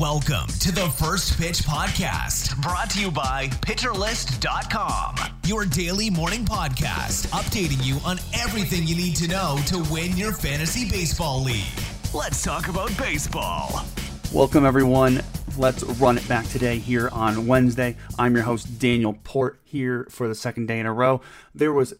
Welcome 0.00 0.48
to 0.58 0.72
the 0.72 0.88
First 0.98 1.38
Pitch 1.38 1.58
Podcast, 1.58 2.60
brought 2.60 2.90
to 2.90 3.00
you 3.00 3.12
by 3.12 3.46
PitcherList.com, 3.46 5.14
your 5.46 5.64
daily 5.66 6.10
morning 6.10 6.44
podcast, 6.44 7.28
updating 7.28 7.84
you 7.86 7.98
on 8.04 8.18
everything 8.32 8.88
you 8.88 8.96
need 8.96 9.14
to 9.16 9.28
know 9.28 9.56
to 9.66 9.78
win 9.92 10.16
your 10.16 10.32
fantasy 10.32 10.90
baseball 10.90 11.44
league. 11.44 11.62
Let's 12.12 12.42
talk 12.42 12.66
about 12.66 12.96
baseball. 12.98 13.86
Welcome, 14.32 14.66
everyone. 14.66 15.22
Let's 15.56 15.84
run 15.84 16.18
it 16.18 16.26
back 16.26 16.48
today 16.48 16.78
here 16.78 17.08
on 17.10 17.46
Wednesday. 17.46 17.96
I'm 18.18 18.34
your 18.34 18.42
host, 18.42 18.80
Daniel 18.80 19.16
Port, 19.22 19.60
here 19.62 20.08
for 20.10 20.26
the 20.26 20.34
second 20.34 20.66
day 20.66 20.80
in 20.80 20.86
a 20.86 20.92
row. 20.92 21.20
There 21.54 21.72
was 21.72 21.94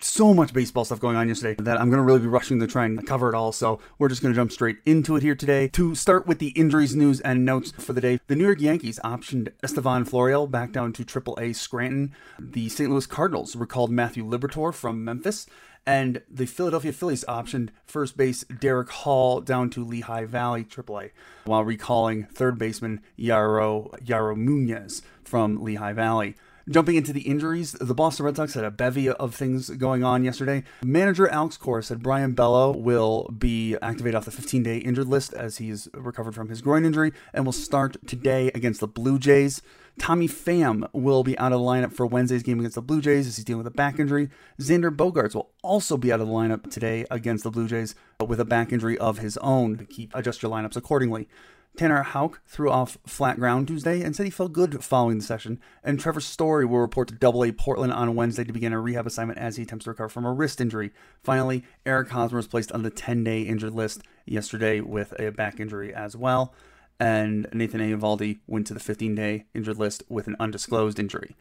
so 0.00 0.34
much 0.34 0.52
baseball 0.52 0.84
stuff 0.84 1.00
going 1.00 1.16
on 1.16 1.28
yesterday 1.28 1.62
that 1.62 1.80
I'm 1.80 1.88
going 1.88 1.98
to 1.98 2.04
really 2.04 2.20
be 2.20 2.26
rushing 2.26 2.60
to 2.60 2.66
try 2.66 2.84
and 2.84 3.06
cover 3.06 3.28
it 3.28 3.34
all. 3.34 3.52
So 3.52 3.80
we're 3.98 4.08
just 4.08 4.22
going 4.22 4.34
to 4.34 4.38
jump 4.38 4.52
straight 4.52 4.78
into 4.84 5.16
it 5.16 5.22
here 5.22 5.34
today. 5.34 5.68
To 5.68 5.94
start 5.94 6.26
with 6.26 6.38
the 6.38 6.48
injuries, 6.48 6.94
news, 6.94 7.20
and 7.20 7.44
notes 7.44 7.72
for 7.72 7.92
the 7.92 8.00
day, 8.00 8.20
the 8.26 8.36
New 8.36 8.44
York 8.44 8.60
Yankees 8.60 9.00
optioned 9.04 9.52
Estevan 9.62 10.04
Florial 10.04 10.50
back 10.50 10.72
down 10.72 10.92
to 10.94 11.04
AAA 11.04 11.54
Scranton. 11.54 12.14
The 12.38 12.68
St. 12.68 12.90
Louis 12.90 13.06
Cardinals 13.06 13.56
recalled 13.56 13.90
Matthew 13.90 14.24
Liberatore 14.24 14.74
from 14.74 15.04
Memphis. 15.04 15.46
And 15.88 16.22
the 16.28 16.46
Philadelphia 16.46 16.92
Phillies 16.92 17.24
optioned 17.28 17.68
first 17.86 18.16
base 18.16 18.42
Darick 18.44 18.88
Hall 18.88 19.40
down 19.40 19.70
to 19.70 19.84
Lehigh 19.84 20.24
Valley 20.24 20.64
AAA, 20.64 21.12
while 21.44 21.62
recalling 21.62 22.24
third 22.24 22.58
baseman 22.58 23.00
Yairo, 23.16 23.96
Yairo 24.04 24.36
Munoz 24.36 25.02
from 25.22 25.62
Lehigh 25.62 25.92
Valley. 25.92 26.34
Jumping 26.68 26.96
into 26.96 27.12
the 27.12 27.20
injuries, 27.20 27.72
the 27.72 27.94
Boston 27.94 28.26
Red 28.26 28.34
Sox 28.34 28.54
had 28.54 28.64
a 28.64 28.72
bevy 28.72 29.08
of 29.08 29.36
things 29.36 29.70
going 29.70 30.02
on 30.02 30.24
yesterday. 30.24 30.64
Manager 30.82 31.28
Alex 31.28 31.56
Cora 31.56 31.80
said 31.80 32.02
Brayan 32.02 32.32
Bello 32.32 32.76
will 32.76 33.28
be 33.38 33.76
activated 33.80 34.16
off 34.16 34.24
the 34.24 34.32
15 34.32 34.64
day 34.64 34.78
injured 34.78 35.06
list 35.06 35.32
as 35.32 35.58
he's 35.58 35.88
recovered 35.94 36.34
from 36.34 36.48
his 36.48 36.62
groin 36.62 36.84
injury 36.84 37.12
and 37.32 37.44
will 37.44 37.52
start 37.52 38.04
today 38.08 38.50
against 38.52 38.80
the 38.80 38.88
Blue 38.88 39.16
Jays. 39.16 39.62
Tommy 39.96 40.26
Pham 40.26 40.88
will 40.92 41.22
be 41.22 41.38
out 41.38 41.52
of 41.52 41.60
the 41.60 41.64
lineup 41.64 41.92
for 41.92 42.04
Wednesday's 42.04 42.42
game 42.42 42.58
against 42.58 42.74
the 42.74 42.82
Blue 42.82 43.00
Jays 43.00 43.28
as 43.28 43.36
he's 43.36 43.44
dealing 43.44 43.62
with 43.62 43.72
a 43.72 43.76
back 43.76 44.00
injury. 44.00 44.28
Xander 44.58 44.94
Bogaerts 44.94 45.36
will 45.36 45.52
also 45.62 45.96
be 45.96 46.12
out 46.12 46.20
of 46.20 46.26
the 46.26 46.32
lineup 46.32 46.68
today 46.68 47.06
against 47.12 47.44
the 47.44 47.50
Blue 47.52 47.68
Jays 47.68 47.94
with 48.26 48.40
a 48.40 48.44
back 48.44 48.72
injury 48.72 48.98
of 48.98 49.18
his 49.18 49.36
own 49.38 49.86
keep 49.86 50.12
adjust 50.16 50.42
your 50.42 50.50
lineups 50.50 50.76
accordingly. 50.76 51.28
Tanner 51.76 52.02
Houck 52.02 52.40
threw 52.46 52.70
off 52.70 52.98
flat 53.06 53.36
ground 53.38 53.68
Tuesday 53.68 54.02
and 54.02 54.16
said 54.16 54.24
he 54.24 54.30
felt 54.30 54.52
good 54.52 54.82
following 54.82 55.18
the 55.18 55.24
session. 55.24 55.60
And 55.84 56.00
Trevor 56.00 56.20
Story 56.20 56.64
will 56.64 56.78
report 56.78 57.08
to 57.08 57.14
Double 57.14 57.44
A 57.44 57.52
Portland 57.52 57.92
on 57.92 58.14
Wednesday 58.14 58.44
to 58.44 58.52
begin 58.52 58.72
a 58.72 58.80
rehab 58.80 59.06
assignment 59.06 59.38
as 59.38 59.56
he 59.56 59.62
attempts 59.62 59.84
to 59.84 59.90
recover 59.90 60.08
from 60.08 60.24
a 60.24 60.32
wrist 60.32 60.60
injury. 60.60 60.92
Finally, 61.22 61.64
Eric 61.84 62.08
Hosmer 62.08 62.38
was 62.38 62.46
placed 62.46 62.72
on 62.72 62.82
the 62.82 62.90
10 62.90 63.24
day 63.24 63.42
injured 63.42 63.74
list 63.74 64.02
yesterday 64.24 64.80
with 64.80 65.12
a 65.20 65.30
back 65.30 65.60
injury 65.60 65.94
as 65.94 66.16
well. 66.16 66.54
And 66.98 67.46
Nathan 67.52 67.80
Eovaldi 67.80 68.40
went 68.46 68.66
to 68.68 68.74
the 68.74 68.80
15 68.80 69.14
day 69.14 69.44
injured 69.54 69.78
list 69.78 70.02
with 70.08 70.26
an 70.26 70.36
undisclosed 70.40 70.98
injury. 70.98 71.36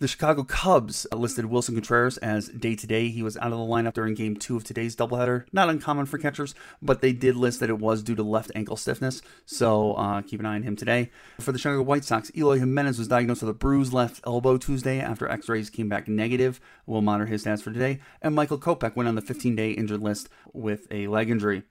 The 0.00 0.06
Chicago 0.06 0.44
Cubs 0.44 1.08
listed 1.12 1.46
Willson 1.46 1.74
Contreras 1.74 2.18
as 2.18 2.50
day 2.50 2.76
to 2.76 2.86
day. 2.86 3.08
He 3.08 3.20
was 3.20 3.36
out 3.38 3.50
of 3.50 3.58
the 3.58 3.64
lineup 3.64 3.94
during 3.94 4.14
game 4.14 4.36
two 4.36 4.56
of 4.56 4.62
today's 4.62 4.94
doubleheader. 4.94 5.46
Not 5.52 5.68
uncommon 5.68 6.06
for 6.06 6.18
catchers, 6.18 6.54
but 6.80 7.00
they 7.00 7.12
did 7.12 7.34
list 7.34 7.58
that 7.58 7.68
it 7.68 7.80
was 7.80 8.04
due 8.04 8.14
to 8.14 8.22
left 8.22 8.52
ankle 8.54 8.76
stiffness. 8.76 9.22
So 9.44 9.94
uh, 9.94 10.22
keep 10.22 10.38
an 10.38 10.46
eye 10.46 10.54
on 10.54 10.62
him 10.62 10.76
today. 10.76 11.10
For 11.40 11.50
the 11.50 11.58
Chicago 11.58 11.82
White 11.82 12.04
Sox, 12.04 12.30
Eloy 12.36 12.60
Jimenez 12.60 12.96
was 12.96 13.08
diagnosed 13.08 13.42
with 13.42 13.50
a 13.50 13.54
bruised 13.54 13.92
left 13.92 14.20
elbow 14.24 14.56
Tuesday 14.56 15.00
after 15.00 15.28
x 15.28 15.48
rays 15.48 15.68
came 15.68 15.88
back 15.88 16.06
negative. 16.06 16.60
We'll 16.86 17.02
monitor 17.02 17.26
his 17.26 17.44
stats 17.44 17.62
for 17.62 17.72
today. 17.72 17.98
And 18.22 18.36
Michael 18.36 18.60
Kopech 18.60 18.94
went 18.94 19.08
on 19.08 19.16
the 19.16 19.20
15 19.20 19.56
day 19.56 19.72
injured 19.72 20.00
list 20.00 20.28
with 20.52 20.86
a 20.92 21.08
leg 21.08 21.28
injury. 21.28 21.64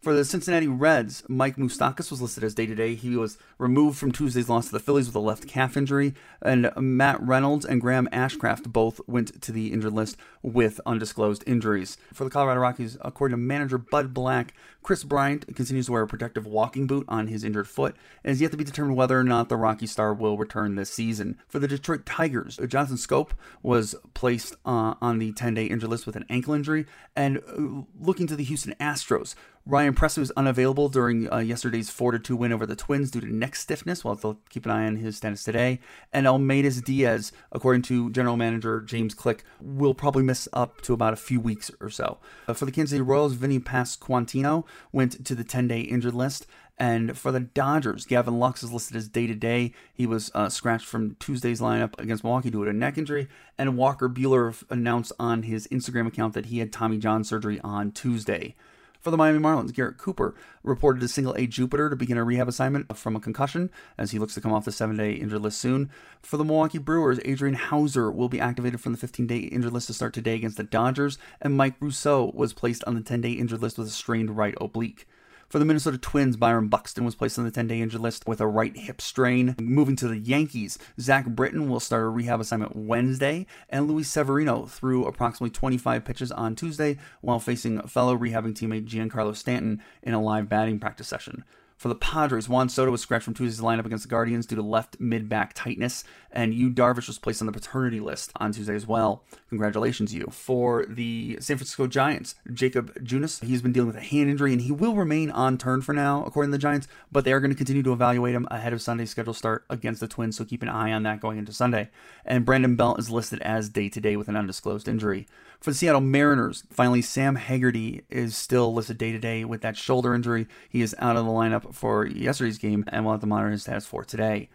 For 0.00 0.14
the 0.14 0.24
Cincinnati 0.24 0.68
Reds, 0.68 1.24
Mike 1.28 1.56
Moustakas 1.56 2.12
was 2.12 2.22
listed 2.22 2.44
as 2.44 2.54
day 2.54 2.66
to 2.66 2.74
day. 2.76 2.94
He 2.94 3.16
was 3.16 3.36
removed 3.58 3.98
from 3.98 4.12
Tuesday's 4.12 4.48
loss 4.48 4.66
to 4.66 4.72
the 4.72 4.78
Phillies 4.78 5.06
with 5.06 5.16
a 5.16 5.18
left 5.18 5.48
calf 5.48 5.76
injury, 5.76 6.14
and 6.40 6.70
Matt 6.76 7.20
Reynolds 7.20 7.66
and 7.66 7.80
Graham 7.80 8.08
Ashcraft 8.12 8.72
both 8.72 9.00
went 9.08 9.42
to 9.42 9.50
the 9.50 9.72
injured 9.72 9.92
list 9.92 10.16
with 10.40 10.80
undisclosed 10.86 11.42
injuries. 11.48 11.98
For 12.14 12.22
the 12.22 12.30
Colorado 12.30 12.60
Rockies, 12.60 12.96
according 13.00 13.32
to 13.32 13.42
manager 13.42 13.76
Bud 13.76 14.14
Black, 14.14 14.54
Kris 14.84 15.02
Bryant 15.02 15.44
continues 15.56 15.86
to 15.86 15.92
wear 15.92 16.02
a 16.02 16.06
protective 16.06 16.46
walking 16.46 16.86
boot 16.86 17.04
on 17.08 17.26
his 17.26 17.42
injured 17.42 17.66
foot, 17.66 17.96
and 18.22 18.30
is 18.30 18.40
yet 18.40 18.52
to 18.52 18.56
be 18.56 18.62
determined 18.62 18.96
whether 18.96 19.18
or 19.18 19.24
not 19.24 19.48
the 19.48 19.56
Rocky 19.56 19.88
star 19.88 20.14
will 20.14 20.38
return 20.38 20.76
this 20.76 20.90
season. 20.90 21.36
For 21.48 21.58
the 21.58 21.66
Detroit 21.66 22.06
Tigers, 22.06 22.60
Jonathan 22.68 22.96
Schoop 22.96 23.30
was 23.64 23.96
placed 24.14 24.54
uh, 24.64 24.94
on 25.02 25.18
the 25.18 25.32
10 25.32 25.54
day 25.54 25.64
injured 25.64 25.90
list 25.90 26.06
with 26.06 26.14
an 26.14 26.24
ankle 26.30 26.54
injury, 26.54 26.86
and 27.16 27.38
uh, 27.38 27.82
looking 28.00 28.28
to 28.28 28.36
the 28.36 28.44
Houston 28.44 28.76
Astros, 28.80 29.34
Ryan 29.68 29.92
Pressly 29.92 30.20
was 30.20 30.30
unavailable 30.30 30.88
during 30.88 31.30
uh, 31.30 31.40
yesterday's 31.40 31.90
4 31.90 32.18
2 32.18 32.34
win 32.34 32.54
over 32.54 32.64
the 32.64 32.74
Twins 32.74 33.10
due 33.10 33.20
to 33.20 33.26
neck 33.26 33.54
stiffness. 33.54 34.02
We'll 34.02 34.40
keep 34.48 34.64
an 34.64 34.70
eye 34.70 34.86
on 34.86 34.96
his 34.96 35.18
status 35.18 35.44
today. 35.44 35.80
And 36.10 36.24
Aledmys 36.24 36.82
Diaz, 36.82 37.32
according 37.52 37.82
to 37.82 38.08
general 38.08 38.38
manager 38.38 38.80
James 38.80 39.12
Click, 39.12 39.44
will 39.60 39.92
probably 39.92 40.22
miss 40.22 40.48
up 40.54 40.80
to 40.80 40.94
about 40.94 41.12
a 41.12 41.16
few 41.16 41.38
weeks 41.38 41.70
or 41.82 41.90
so. 41.90 42.16
Uh, 42.48 42.54
for 42.54 42.64
the 42.64 42.72
Kansas 42.72 42.92
City 42.92 43.02
Royals, 43.02 43.34
Vinny 43.34 43.60
Pasquantino 43.60 44.64
went 44.90 45.22
to 45.26 45.34
the 45.34 45.44
10 45.44 45.68
day 45.68 45.80
injured 45.80 46.14
list. 46.14 46.46
And 46.78 47.18
for 47.18 47.30
the 47.30 47.40
Dodgers, 47.40 48.06
Gavin 48.06 48.38
Lux 48.38 48.62
is 48.62 48.72
listed 48.72 48.96
as 48.96 49.06
day 49.06 49.26
to 49.26 49.34
day. 49.34 49.74
He 49.92 50.06
was 50.06 50.30
uh, 50.34 50.48
scratched 50.48 50.86
from 50.86 51.16
Tuesday's 51.16 51.60
lineup 51.60 51.98
against 51.98 52.24
Milwaukee 52.24 52.48
due 52.48 52.64
to 52.64 52.70
a 52.70 52.72
neck 52.72 52.96
injury. 52.96 53.28
And 53.58 53.76
Walker 53.76 54.08
Buehler 54.08 54.64
announced 54.70 55.12
on 55.20 55.42
his 55.42 55.66
Instagram 55.66 56.06
account 56.06 56.32
that 56.32 56.46
he 56.46 56.60
had 56.60 56.72
Tommy 56.72 56.96
John 56.96 57.22
surgery 57.22 57.60
on 57.62 57.92
Tuesday. 57.92 58.54
For 58.98 59.12
the 59.12 59.16
Miami 59.16 59.38
Marlins, 59.38 59.72
Garrett 59.72 59.96
Cooper 59.96 60.34
reported 60.64 61.00
to 61.00 61.08
single 61.08 61.34
A 61.34 61.46
Jupiter 61.46 61.88
to 61.88 61.94
begin 61.94 62.18
a 62.18 62.24
rehab 62.24 62.48
assignment 62.48 62.96
from 62.96 63.14
a 63.14 63.20
concussion 63.20 63.70
as 63.96 64.10
he 64.10 64.18
looks 64.18 64.34
to 64.34 64.40
come 64.40 64.52
off 64.52 64.64
the 64.64 64.72
seven 64.72 64.96
day 64.96 65.12
injured 65.12 65.40
list 65.40 65.60
soon. 65.60 65.88
For 66.20 66.36
the 66.36 66.44
Milwaukee 66.44 66.78
Brewers, 66.78 67.20
Adrian 67.24 67.54
Houser 67.54 68.10
will 68.10 68.28
be 68.28 68.40
activated 68.40 68.80
from 68.80 68.92
the 68.92 68.98
15 68.98 69.26
day 69.26 69.38
injured 69.38 69.72
list 69.72 69.86
to 69.86 69.94
start 69.94 70.14
today 70.14 70.34
against 70.34 70.56
the 70.56 70.64
Dodgers, 70.64 71.16
and 71.40 71.56
Mike 71.56 71.78
Brosseau 71.78 72.34
was 72.34 72.52
placed 72.52 72.82
on 72.84 72.94
the 72.94 73.00
10 73.00 73.20
day 73.20 73.32
injured 73.32 73.62
list 73.62 73.78
with 73.78 73.86
a 73.86 73.92
strained 73.92 74.36
right 74.36 74.54
oblique. 74.60 75.06
For 75.48 75.58
the 75.58 75.64
Minnesota 75.64 75.96
Twins, 75.96 76.36
Byron 76.36 76.68
Buxton 76.68 77.06
was 77.06 77.14
placed 77.14 77.38
on 77.38 77.46
the 77.46 77.50
10 77.50 77.68
day 77.68 77.80
injured 77.80 78.02
list 78.02 78.28
with 78.28 78.38
a 78.42 78.46
right 78.46 78.76
hip 78.76 79.00
strain. 79.00 79.54
Moving 79.58 79.96
to 79.96 80.06
the 80.06 80.18
Yankees, 80.18 80.78
Zach 81.00 81.24
Britton 81.24 81.70
will 81.70 81.80
start 81.80 82.02
a 82.02 82.08
rehab 82.10 82.38
assignment 82.38 82.76
Wednesday, 82.76 83.46
and 83.70 83.88
Luis 83.88 84.10
Severino 84.10 84.66
threw 84.66 85.06
approximately 85.06 85.48
25 85.48 86.04
pitches 86.04 86.30
on 86.30 86.54
Tuesday 86.54 86.98
while 87.22 87.40
facing 87.40 87.80
fellow 87.88 88.14
rehabbing 88.14 88.52
teammate 88.52 88.86
Giancarlo 88.86 89.34
Stanton 89.34 89.82
in 90.02 90.12
a 90.12 90.20
live 90.20 90.50
batting 90.50 90.78
practice 90.78 91.08
session. 91.08 91.44
For 91.78 91.86
the 91.86 91.94
Padres, 91.94 92.48
Juan 92.48 92.68
Soto 92.68 92.90
was 92.90 93.00
scratched 93.00 93.24
from 93.24 93.34
Tuesday's 93.34 93.64
lineup 93.64 93.86
against 93.86 94.02
the 94.02 94.10
Guardians 94.10 94.46
due 94.46 94.56
to 94.56 94.62
left 94.62 94.98
mid 94.98 95.28
back 95.28 95.52
tightness, 95.54 96.02
and 96.32 96.52
Yu 96.52 96.70
Darvish 96.70 97.06
was 97.06 97.20
placed 97.20 97.40
on 97.40 97.46
the 97.46 97.52
paternity 97.52 98.00
list 98.00 98.32
on 98.34 98.50
Tuesday 98.50 98.74
as 98.74 98.84
well. 98.84 99.22
Congratulations, 99.48 100.12
Yu. 100.12 100.26
For 100.32 100.84
the 100.86 101.38
San 101.40 101.56
Francisco 101.56 101.86
Giants, 101.86 102.34
Jakob 102.52 102.92
Junis, 103.04 103.44
he's 103.44 103.62
been 103.62 103.70
dealing 103.70 103.86
with 103.86 103.96
a 103.96 104.00
hand 104.00 104.28
injury, 104.28 104.52
and 104.52 104.62
he 104.62 104.72
will 104.72 104.96
remain 104.96 105.30
on 105.30 105.56
turn 105.56 105.80
for 105.80 105.92
now, 105.92 106.24
according 106.24 106.50
to 106.50 106.58
the 106.58 106.60
Giants, 106.60 106.88
but 107.12 107.24
they 107.24 107.32
are 107.32 107.38
going 107.38 107.52
to 107.52 107.56
continue 107.56 107.84
to 107.84 107.92
evaluate 107.92 108.34
him 108.34 108.48
ahead 108.50 108.72
of 108.72 108.82
Sunday's 108.82 109.10
scheduled 109.10 109.36
start 109.36 109.64
against 109.70 110.00
the 110.00 110.08
Twins, 110.08 110.36
so 110.36 110.44
keep 110.44 110.62
an 110.62 110.68
eye 110.68 110.92
on 110.92 111.04
that 111.04 111.20
going 111.20 111.38
into 111.38 111.52
Sunday. 111.52 111.90
And 112.24 112.44
Brandon 112.44 112.74
Belt 112.74 112.98
is 112.98 113.08
listed 113.08 113.40
as 113.42 113.68
day 113.68 113.88
to 113.90 114.00
day 114.00 114.16
with 114.16 114.26
an 114.26 114.36
undisclosed 114.36 114.88
injury. 114.88 115.28
For 115.60 115.70
the 115.70 115.76
Seattle 115.76 116.00
Mariners, 116.00 116.62
finally, 116.70 117.02
Sam 117.02 117.34
Haggerty 117.34 118.04
is 118.10 118.36
still 118.36 118.72
listed 118.72 118.96
day 118.96 119.10
to 119.10 119.18
day 119.18 119.44
with 119.44 119.60
that 119.62 119.76
shoulder 119.76 120.14
injury. 120.14 120.46
He 120.68 120.82
is 120.82 120.94
out 120.98 121.16
of 121.16 121.24
the 121.24 121.32
lineup 121.32 121.74
for 121.74 122.06
yesterday's 122.06 122.58
game 122.58 122.84
and 122.88 123.04
will 123.04 123.12
have 123.12 123.20
to 123.22 123.26
monitor 123.26 123.50
his 123.50 123.62
status 123.62 123.84
for 123.84 124.04
today. 124.04 124.50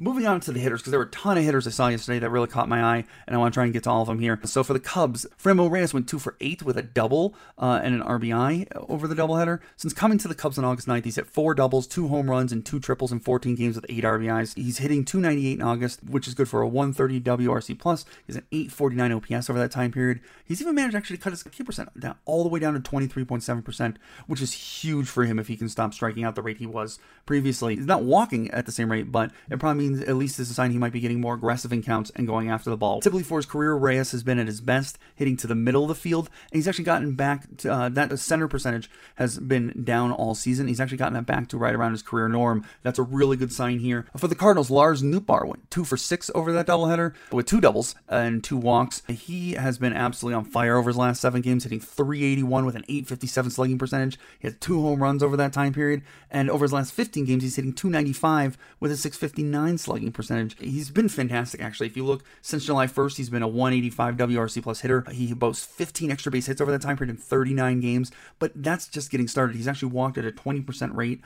Moving 0.00 0.28
on 0.28 0.38
to 0.42 0.52
the 0.52 0.60
hitters, 0.60 0.80
because 0.80 0.92
there 0.92 1.00
were 1.00 1.06
a 1.06 1.10
ton 1.10 1.36
of 1.38 1.42
hitters 1.42 1.66
I 1.66 1.70
saw 1.70 1.88
yesterday 1.88 2.20
that 2.20 2.30
really 2.30 2.46
caught 2.46 2.68
my 2.68 2.84
eye, 2.84 3.04
and 3.26 3.34
I 3.34 3.38
want 3.40 3.52
to 3.52 3.56
try 3.56 3.64
and 3.64 3.72
get 3.72 3.82
to 3.82 3.90
all 3.90 4.02
of 4.02 4.06
them 4.06 4.20
here. 4.20 4.38
So 4.44 4.62
for 4.62 4.72
the 4.72 4.78
Cubs, 4.78 5.26
Franmil 5.42 5.72
Reyes 5.72 5.92
went 5.92 6.08
two 6.08 6.20
for 6.20 6.36
eight 6.40 6.62
with 6.62 6.78
a 6.78 6.82
double 6.82 7.34
uh, 7.58 7.80
and 7.82 7.96
an 7.96 8.02
RBI 8.02 8.68
over 8.88 9.08
the 9.08 9.16
doubleheader. 9.16 9.58
Since 9.76 9.94
coming 9.94 10.16
to 10.18 10.28
the 10.28 10.36
Cubs 10.36 10.56
on 10.56 10.64
August 10.64 10.86
9th, 10.86 11.04
he's 11.04 11.16
hit 11.16 11.26
four 11.26 11.52
doubles, 11.52 11.88
two 11.88 12.06
home 12.06 12.30
runs, 12.30 12.52
and 12.52 12.64
two 12.64 12.78
triples 12.78 13.10
in 13.10 13.18
14 13.18 13.56
games 13.56 13.74
with 13.74 13.86
eight 13.88 14.04
RBIs. 14.04 14.54
He's 14.54 14.78
hitting 14.78 15.04
298 15.04 15.58
in 15.58 15.62
August, 15.66 16.04
which 16.04 16.28
is 16.28 16.34
good 16.34 16.48
for 16.48 16.62
a 16.62 16.68
130 16.68 17.20
WRC 17.20 17.76
plus. 17.76 18.04
He's 18.24 18.36
an 18.36 18.46
849 18.52 19.10
OPS 19.10 19.50
over 19.50 19.58
that 19.58 19.72
time 19.72 19.90
period. 19.90 20.20
He's 20.44 20.62
even 20.62 20.76
managed 20.76 20.94
actually 20.94 21.16
to 21.16 21.22
cut 21.24 21.32
his 21.32 21.42
K 21.42 21.64
percent 21.64 21.98
down 21.98 22.14
all 22.24 22.44
the 22.44 22.48
way 22.48 22.60
down 22.60 22.74
to 22.74 22.80
23.7%, 22.80 23.96
which 24.28 24.40
is 24.40 24.52
huge 24.52 25.08
for 25.08 25.24
him 25.24 25.40
if 25.40 25.48
he 25.48 25.56
can 25.56 25.68
stop 25.68 25.92
striking 25.92 26.22
out 26.22 26.36
the 26.36 26.42
rate 26.42 26.58
he 26.58 26.66
was 26.66 27.00
previously. 27.26 27.74
He's 27.74 27.84
not 27.84 28.04
walking 28.04 28.48
at 28.52 28.64
the 28.64 28.70
same 28.70 28.92
rate, 28.92 29.10
but 29.10 29.32
it 29.50 29.58
probably 29.58 29.82
means 29.82 29.87
at 29.94 30.16
least 30.16 30.38
is 30.38 30.50
a 30.50 30.54
sign 30.54 30.70
he 30.70 30.78
might 30.78 30.92
be 30.92 31.00
getting 31.00 31.20
more 31.20 31.34
aggressive 31.34 31.72
in 31.72 31.82
counts 31.82 32.10
and 32.14 32.26
going 32.26 32.50
after 32.50 32.70
the 32.70 32.76
ball. 32.76 33.00
Typically 33.00 33.22
for 33.22 33.38
his 33.38 33.46
career, 33.46 33.74
Reyes 33.74 34.12
has 34.12 34.22
been 34.22 34.38
at 34.38 34.46
his 34.46 34.60
best, 34.60 34.98
hitting 35.14 35.36
to 35.38 35.46
the 35.46 35.54
middle 35.54 35.82
of 35.82 35.88
the 35.88 35.94
field, 35.94 36.28
and 36.50 36.58
he's 36.58 36.68
actually 36.68 36.84
gotten 36.84 37.14
back 37.14 37.56
to 37.58 37.72
uh, 37.72 37.88
that 37.90 38.16
center 38.18 38.48
percentage 38.48 38.90
has 39.16 39.38
been 39.38 39.84
down 39.84 40.12
all 40.12 40.34
season. 40.34 40.68
He's 40.68 40.80
actually 40.80 40.98
gotten 40.98 41.14
that 41.14 41.26
back 41.26 41.48
to 41.48 41.58
right 41.58 41.74
around 41.74 41.92
his 41.92 42.02
career 42.02 42.28
norm. 42.28 42.64
That's 42.82 42.98
a 42.98 43.02
really 43.02 43.36
good 43.36 43.52
sign 43.52 43.78
here. 43.78 44.06
For 44.16 44.28
the 44.28 44.34
Cardinals, 44.34 44.70
Lars 44.70 45.02
Nootbaar 45.02 45.46
went 45.46 45.70
two 45.70 45.84
for 45.84 45.96
six 45.96 46.30
over 46.34 46.52
that 46.52 46.66
doubleheader 46.66 47.14
with 47.32 47.46
two 47.46 47.60
doubles 47.60 47.94
and 48.08 48.42
two 48.42 48.56
walks. 48.56 49.02
He 49.08 49.52
has 49.52 49.78
been 49.78 49.92
absolutely 49.92 50.36
on 50.36 50.44
fire 50.44 50.76
over 50.76 50.90
his 50.90 50.96
last 50.96 51.20
seven 51.20 51.40
games, 51.40 51.64
hitting 51.64 51.80
381 51.80 52.64
with 52.64 52.76
an 52.76 52.84
857 52.88 53.50
slugging 53.50 53.78
percentage. 53.78 54.18
He 54.38 54.48
has 54.48 54.56
two 54.60 54.80
home 54.82 55.02
runs 55.02 55.22
over 55.22 55.36
that 55.36 55.52
time 55.52 55.72
period, 55.72 56.02
and 56.30 56.50
over 56.50 56.64
his 56.64 56.72
last 56.72 56.92
15 56.92 57.24
games, 57.24 57.42
he's 57.42 57.56
hitting 57.56 57.72
295 57.72 58.58
with 58.80 58.92
a 58.92 58.96
659 58.96 59.67
slugging 59.76 60.12
percentage. 60.12 60.56
He's 60.58 60.90
been 60.90 61.08
fantastic, 61.08 61.60
actually. 61.60 61.88
If 61.88 61.96
you 61.96 62.04
look 62.04 62.24
since 62.40 62.64
July 62.64 62.86
1st, 62.86 63.16
he's 63.16 63.28
been 63.28 63.42
a 63.42 63.48
185 63.48 64.16
WRC 64.16 64.62
plus 64.62 64.80
hitter. 64.80 65.04
He 65.10 65.34
boasts 65.34 65.66
15 65.66 66.10
extra 66.10 66.32
base 66.32 66.46
hits 66.46 66.60
over 66.60 66.70
that 66.70 66.80
time 66.80 66.96
period 66.96 67.14
in 67.14 67.20
39 67.20 67.80
games, 67.80 68.12
but 68.38 68.52
that's 68.54 68.88
just 68.88 69.10
getting 69.10 69.28
started. 69.28 69.56
He's 69.56 69.68
actually 69.68 69.92
walked 69.92 70.16
at 70.16 70.24
a 70.24 70.32
20% 70.32 70.96
rate 70.96 71.20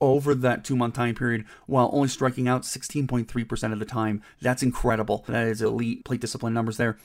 over 0.00 0.34
that 0.34 0.64
two 0.64 0.76
month 0.76 0.94
time 0.94 1.14
period 1.14 1.44
while 1.66 1.90
only 1.92 2.08
striking 2.08 2.46
out 2.46 2.62
16.3% 2.62 3.72
of 3.72 3.78
the 3.78 3.84
time. 3.84 4.22
That's 4.40 4.62
incredible. 4.62 5.24
That 5.26 5.48
is 5.48 5.62
elite 5.62 6.04
plate 6.04 6.20
discipline 6.20 6.54
numbers 6.54 6.76
there. 6.76 6.98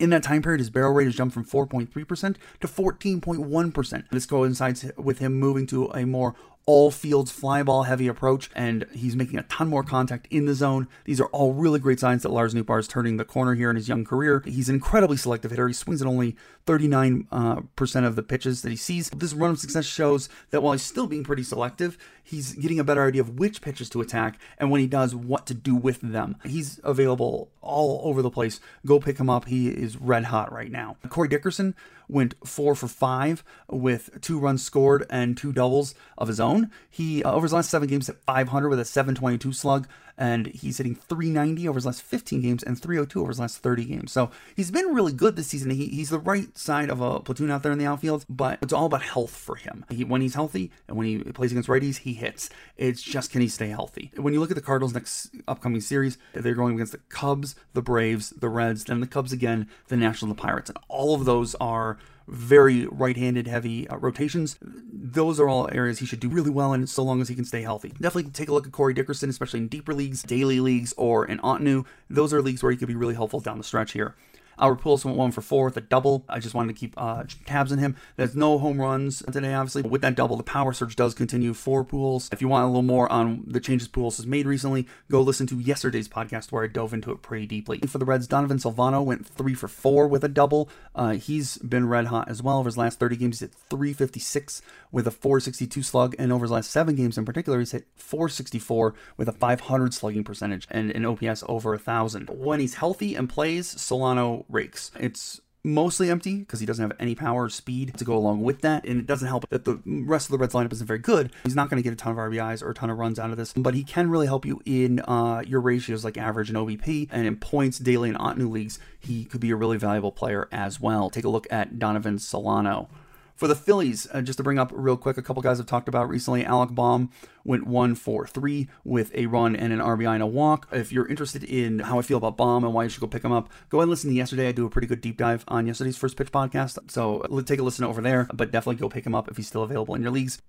In 0.00 0.10
that 0.10 0.22
time 0.22 0.42
period, 0.42 0.58
his 0.58 0.70
barrel 0.70 0.92
rate 0.92 1.04
has 1.04 1.14
jumped 1.14 1.34
from 1.34 1.44
4.3% 1.44 2.36
to 2.60 2.66
14.1%. 2.66 4.04
This 4.10 4.26
coincides 4.26 4.90
with 4.96 5.18
him 5.18 5.34
moving 5.34 5.66
to 5.68 5.86
a 5.92 6.04
more 6.06 6.34
all 6.64 6.90
fields 6.90 7.30
fly 7.30 7.62
ball 7.62 7.84
heavy 7.84 8.06
approach, 8.06 8.48
and 8.54 8.86
he's 8.92 9.16
making 9.16 9.38
a 9.38 9.42
ton 9.44 9.68
more 9.68 9.82
contact 9.82 10.28
in 10.30 10.46
the 10.46 10.54
zone. 10.54 10.86
These 11.04 11.20
are 11.20 11.26
all 11.26 11.52
really 11.52 11.80
great 11.80 11.98
signs 11.98 12.22
that 12.22 12.30
Lars 12.30 12.54
Nootbaar 12.54 12.78
is 12.78 12.88
turning 12.88 13.16
the 13.16 13.24
corner 13.24 13.54
here 13.54 13.70
in 13.70 13.76
his 13.76 13.88
young 13.88 14.04
career. 14.04 14.42
He's 14.44 14.68
an 14.68 14.76
incredibly 14.76 15.16
selective 15.16 15.50
hitter. 15.50 15.66
He 15.66 15.74
swings 15.74 16.00
at 16.00 16.08
only 16.08 16.36
39% 16.66 17.26
uh, 17.32 18.06
of 18.06 18.16
the 18.16 18.22
pitches 18.22 18.62
that 18.62 18.70
he 18.70 18.76
sees. 18.76 19.10
This 19.10 19.34
run 19.34 19.50
of 19.50 19.58
success 19.58 19.86
shows 19.86 20.28
that 20.50 20.62
while 20.62 20.72
he's 20.72 20.82
still 20.82 21.06
being 21.06 21.24
pretty 21.24 21.42
selective, 21.42 21.98
he's 22.22 22.52
getting 22.52 22.78
a 22.78 22.84
better 22.84 23.06
idea 23.06 23.22
of 23.22 23.38
which 23.38 23.60
pitches 23.60 23.90
to 23.90 24.00
attack, 24.00 24.38
and 24.58 24.70
when 24.70 24.80
he 24.80 24.86
does, 24.86 25.14
what 25.14 25.46
to 25.46 25.54
do 25.54 25.74
with 25.74 26.00
them. 26.00 26.36
He's 26.44 26.78
available 26.84 27.50
all 27.60 28.00
over 28.04 28.22
the 28.22 28.30
place. 28.30 28.60
Go 28.86 29.00
pick 29.00 29.18
him 29.18 29.28
up. 29.28 29.46
He 29.46 29.68
is 29.68 29.96
red 29.96 30.24
hot 30.24 30.52
right 30.52 30.70
now. 30.70 30.96
Corey 31.08 31.28
Dickerson 31.28 31.74
went 32.08 32.34
four 32.46 32.74
for 32.74 32.88
five 32.88 33.44
with 33.68 34.20
two 34.20 34.38
runs 34.38 34.62
scored 34.62 35.06
and 35.10 35.36
two 35.36 35.52
doubles 35.52 35.94
of 36.18 36.28
his 36.28 36.40
own. 36.40 36.70
He 36.90 37.22
uh, 37.24 37.32
over 37.32 37.44
his 37.44 37.52
last 37.52 37.70
seven 37.70 37.88
games 37.88 38.08
at 38.08 38.22
500 38.24 38.68
with 38.68 38.80
a 38.80 38.84
722 38.84 39.52
slug, 39.52 39.88
and 40.16 40.48
he's 40.48 40.78
hitting 40.78 40.94
390 40.94 41.68
over 41.68 41.76
his 41.76 41.86
last 41.86 42.02
15 42.02 42.40
games 42.40 42.62
and 42.62 42.80
302 42.80 43.20
over 43.20 43.30
his 43.30 43.40
last 43.40 43.58
30 43.58 43.84
games. 43.84 44.12
So 44.12 44.30
he's 44.54 44.70
been 44.70 44.94
really 44.94 45.12
good 45.12 45.36
this 45.36 45.48
season. 45.48 45.70
He, 45.70 45.86
he's 45.86 46.10
the 46.10 46.18
right 46.18 46.56
side 46.56 46.90
of 46.90 47.00
a 47.00 47.20
platoon 47.20 47.50
out 47.50 47.62
there 47.62 47.72
in 47.72 47.78
the 47.78 47.86
outfield, 47.86 48.24
but 48.28 48.58
it's 48.62 48.72
all 48.72 48.86
about 48.86 49.02
health 49.02 49.34
for 49.34 49.56
him. 49.56 49.84
He, 49.90 50.04
when 50.04 50.20
he's 50.20 50.34
healthy 50.34 50.70
and 50.88 50.96
when 50.96 51.06
he 51.06 51.18
plays 51.18 51.52
against 51.52 51.68
righties, 51.68 51.98
he 51.98 52.14
hits. 52.14 52.50
It's 52.76 53.02
just 53.02 53.30
can 53.30 53.40
he 53.40 53.48
stay 53.48 53.68
healthy? 53.68 54.10
When 54.16 54.34
you 54.34 54.40
look 54.40 54.50
at 54.50 54.56
the 54.56 54.62
Cardinals' 54.62 54.94
next 54.94 55.30
upcoming 55.48 55.80
series, 55.80 56.18
they're 56.32 56.54
going 56.54 56.74
against 56.74 56.92
the 56.92 56.98
Cubs, 57.08 57.54
the 57.72 57.82
Braves, 57.82 58.30
the 58.30 58.48
Reds, 58.48 58.84
then 58.84 59.00
the 59.00 59.06
Cubs 59.06 59.32
again, 59.32 59.68
the 59.88 59.96
Nationals, 59.96 60.34
the 60.34 60.40
Pirates, 60.40 60.70
and 60.70 60.78
all 60.88 61.14
of 61.14 61.24
those 61.24 61.54
are 61.56 61.98
very 62.32 62.86
right-handed 62.86 63.46
heavy 63.46 63.86
uh, 63.88 63.96
rotations. 63.96 64.56
Those 64.60 65.38
are 65.38 65.48
all 65.48 65.68
areas 65.70 65.98
he 65.98 66.06
should 66.06 66.20
do 66.20 66.28
really 66.28 66.50
well 66.50 66.72
in 66.72 66.86
so 66.86 67.02
long 67.02 67.20
as 67.20 67.28
he 67.28 67.34
can 67.34 67.44
stay 67.44 67.62
healthy. 67.62 67.90
Definitely 68.00 68.30
take 68.32 68.48
a 68.48 68.52
look 68.52 68.66
at 68.66 68.72
Corey 68.72 68.94
Dickerson, 68.94 69.28
especially 69.28 69.60
in 69.60 69.68
deeper 69.68 69.92
leagues, 69.92 70.22
daily 70.22 70.58
leagues, 70.58 70.94
or 70.96 71.26
in 71.26 71.38
Ottoneu. 71.40 71.84
Those 72.08 72.32
are 72.32 72.40
leagues 72.40 72.62
where 72.62 72.72
he 72.72 72.78
could 72.78 72.88
be 72.88 72.94
really 72.96 73.14
helpful 73.14 73.40
down 73.40 73.58
the 73.58 73.64
stretch 73.64 73.92
here. 73.92 74.14
Albert 74.58 74.82
Pujols 74.82 75.04
went 75.04 75.16
one 75.16 75.32
for 75.32 75.40
four 75.40 75.64
with 75.66 75.76
a 75.76 75.80
double. 75.80 76.24
I 76.28 76.38
just 76.38 76.54
wanted 76.54 76.74
to 76.74 76.78
keep 76.78 76.94
uh, 76.96 77.24
tabs 77.46 77.72
on 77.72 77.78
him. 77.78 77.96
There's 78.16 78.36
no 78.36 78.58
home 78.58 78.80
runs 78.80 79.22
today, 79.30 79.54
obviously. 79.54 79.82
With 79.82 80.02
that 80.02 80.14
double, 80.14 80.36
the 80.36 80.42
power 80.42 80.72
surge 80.72 80.96
does 80.96 81.14
continue 81.14 81.54
for 81.54 81.84
Pujols. 81.84 82.32
If 82.32 82.40
you 82.40 82.48
want 82.48 82.64
a 82.64 82.68
little 82.68 82.82
more 82.82 83.10
on 83.10 83.44
the 83.46 83.60
changes 83.60 83.88
Pujols 83.88 84.16
has 84.16 84.26
made 84.26 84.46
recently, 84.46 84.86
go 85.10 85.20
listen 85.20 85.46
to 85.48 85.58
yesterday's 85.58 86.08
podcast 86.08 86.52
where 86.52 86.64
I 86.64 86.66
dove 86.66 86.92
into 86.94 87.10
it 87.10 87.22
pretty 87.22 87.46
deeply. 87.46 87.78
For 87.80 87.98
the 87.98 88.04
Reds, 88.04 88.26
Donovan 88.26 88.58
Solano 88.58 89.02
went 89.02 89.26
three 89.26 89.54
for 89.54 89.68
four 89.68 90.06
with 90.06 90.24
a 90.24 90.28
double. 90.28 90.68
Uh, 90.94 91.12
he's 91.12 91.58
been 91.58 91.88
red 91.88 92.06
hot 92.06 92.28
as 92.28 92.42
well 92.42 92.58
over 92.58 92.68
his 92.68 92.78
last 92.78 92.98
30 92.98 93.16
games. 93.16 93.40
He's 93.40 93.50
hit 93.50 93.56
356 93.70 94.62
with 94.90 95.06
a 95.06 95.10
462 95.10 95.82
slug, 95.82 96.14
and 96.18 96.32
over 96.32 96.44
his 96.44 96.50
last 96.50 96.70
seven 96.70 96.94
games 96.94 97.16
in 97.16 97.24
particular, 97.24 97.58
he's 97.58 97.72
hit 97.72 97.86
464 97.96 98.94
with 99.16 99.28
a 99.28 99.32
500 99.32 99.94
slugging 99.94 100.24
percentage 100.24 100.66
and 100.70 100.90
an 100.90 101.04
OPS 101.06 101.44
over 101.48 101.74
a 101.74 101.78
thousand. 101.78 102.28
When 102.28 102.60
he's 102.60 102.74
healthy 102.74 103.14
and 103.14 103.28
plays, 103.28 103.68
Solano 103.80 104.41
rakes. 104.48 104.90
It's 104.98 105.40
mostly 105.64 106.10
empty 106.10 106.38
because 106.38 106.60
he 106.60 106.66
doesn't 106.66 106.82
have 106.82 106.96
any 106.98 107.14
power 107.14 107.44
or 107.44 107.48
speed 107.48 107.96
to 107.96 108.04
go 108.04 108.16
along 108.16 108.42
with 108.42 108.60
that. 108.62 108.84
And 108.84 108.98
it 108.98 109.06
doesn't 109.06 109.28
help 109.28 109.48
that 109.50 109.64
the 109.64 109.80
rest 109.84 110.26
of 110.26 110.32
the 110.32 110.38
Reds 110.38 110.54
lineup 110.54 110.72
isn't 110.72 110.86
very 110.86 110.98
good. 110.98 111.32
He's 111.44 111.54
not 111.54 111.70
going 111.70 111.80
to 111.80 111.88
get 111.88 111.92
a 111.92 111.96
ton 111.96 112.12
of 112.12 112.18
RBIs 112.18 112.62
or 112.62 112.70
a 112.70 112.74
ton 112.74 112.90
of 112.90 112.98
runs 112.98 113.18
out 113.18 113.30
of 113.30 113.36
this, 113.36 113.52
but 113.52 113.74
he 113.74 113.84
can 113.84 114.10
really 114.10 114.26
help 114.26 114.44
you 114.44 114.60
in 114.64 115.00
uh, 115.00 115.42
your 115.46 115.60
ratios 115.60 116.04
like 116.04 116.18
average 116.18 116.48
and 116.48 116.58
OBP. 116.58 117.08
And 117.10 117.26
in 117.26 117.36
points, 117.36 117.78
daily, 117.78 118.08
and 118.08 118.18
Ottoneu 118.18 118.50
leagues, 118.50 118.78
he 118.98 119.24
could 119.24 119.40
be 119.40 119.50
a 119.50 119.56
really 119.56 119.76
valuable 119.76 120.12
player 120.12 120.48
as 120.50 120.80
well. 120.80 121.10
Take 121.10 121.24
a 121.24 121.28
look 121.28 121.46
at 121.50 121.78
Donovan 121.78 122.18
Solano. 122.18 122.88
For 123.34 123.48
the 123.48 123.54
Phillies, 123.54 124.06
uh, 124.12 124.22
just 124.22 124.36
to 124.36 124.42
bring 124.42 124.58
up 124.58 124.70
real 124.74 124.96
quick, 124.96 125.16
a 125.16 125.22
couple 125.22 125.42
guys 125.42 125.58
I've 125.58 125.66
talked 125.66 125.88
about 125.88 126.08
recently. 126.08 126.44
Alec 126.44 126.70
Bohm 126.70 127.10
went 127.44 127.66
one 127.66 127.94
for 127.94 128.26
three 128.26 128.68
with 128.84 129.10
a 129.14 129.26
run 129.26 129.56
and 129.56 129.72
an 129.72 129.80
RBI 129.80 130.14
and 130.14 130.22
a 130.22 130.26
walk. 130.26 130.68
If 130.70 130.92
you're 130.92 131.08
interested 131.08 131.42
in 131.42 131.80
how 131.80 131.98
I 131.98 132.02
feel 132.02 132.18
about 132.18 132.36
Bohm 132.36 132.64
and 132.64 132.72
why 132.72 132.84
you 132.84 132.88
should 132.88 133.00
go 133.00 133.06
pick 133.06 133.24
him 133.24 133.32
up, 133.32 133.50
go 133.68 133.78
ahead 133.78 133.84
and 133.84 133.90
listen 133.90 134.10
to 134.10 134.16
yesterday. 134.16 134.48
I 134.48 134.52
do 134.52 134.66
a 134.66 134.70
pretty 134.70 134.86
good 134.86 135.00
deep 135.00 135.16
dive 135.16 135.44
on 135.48 135.66
yesterday's 135.66 135.96
first 135.96 136.16
pitch 136.16 136.30
podcast. 136.30 136.90
So 136.90 137.20
take 137.44 137.58
a 137.58 137.62
listen 137.62 137.84
over 137.84 138.00
there, 138.00 138.28
but 138.32 138.52
definitely 138.52 138.80
go 138.80 138.88
pick 138.88 139.06
him 139.06 139.14
up 139.14 139.28
if 139.28 139.36
he's 139.36 139.48
still 139.48 139.62
available 139.62 139.94
in 139.94 140.02
your 140.02 140.12
leagues. 140.12 140.40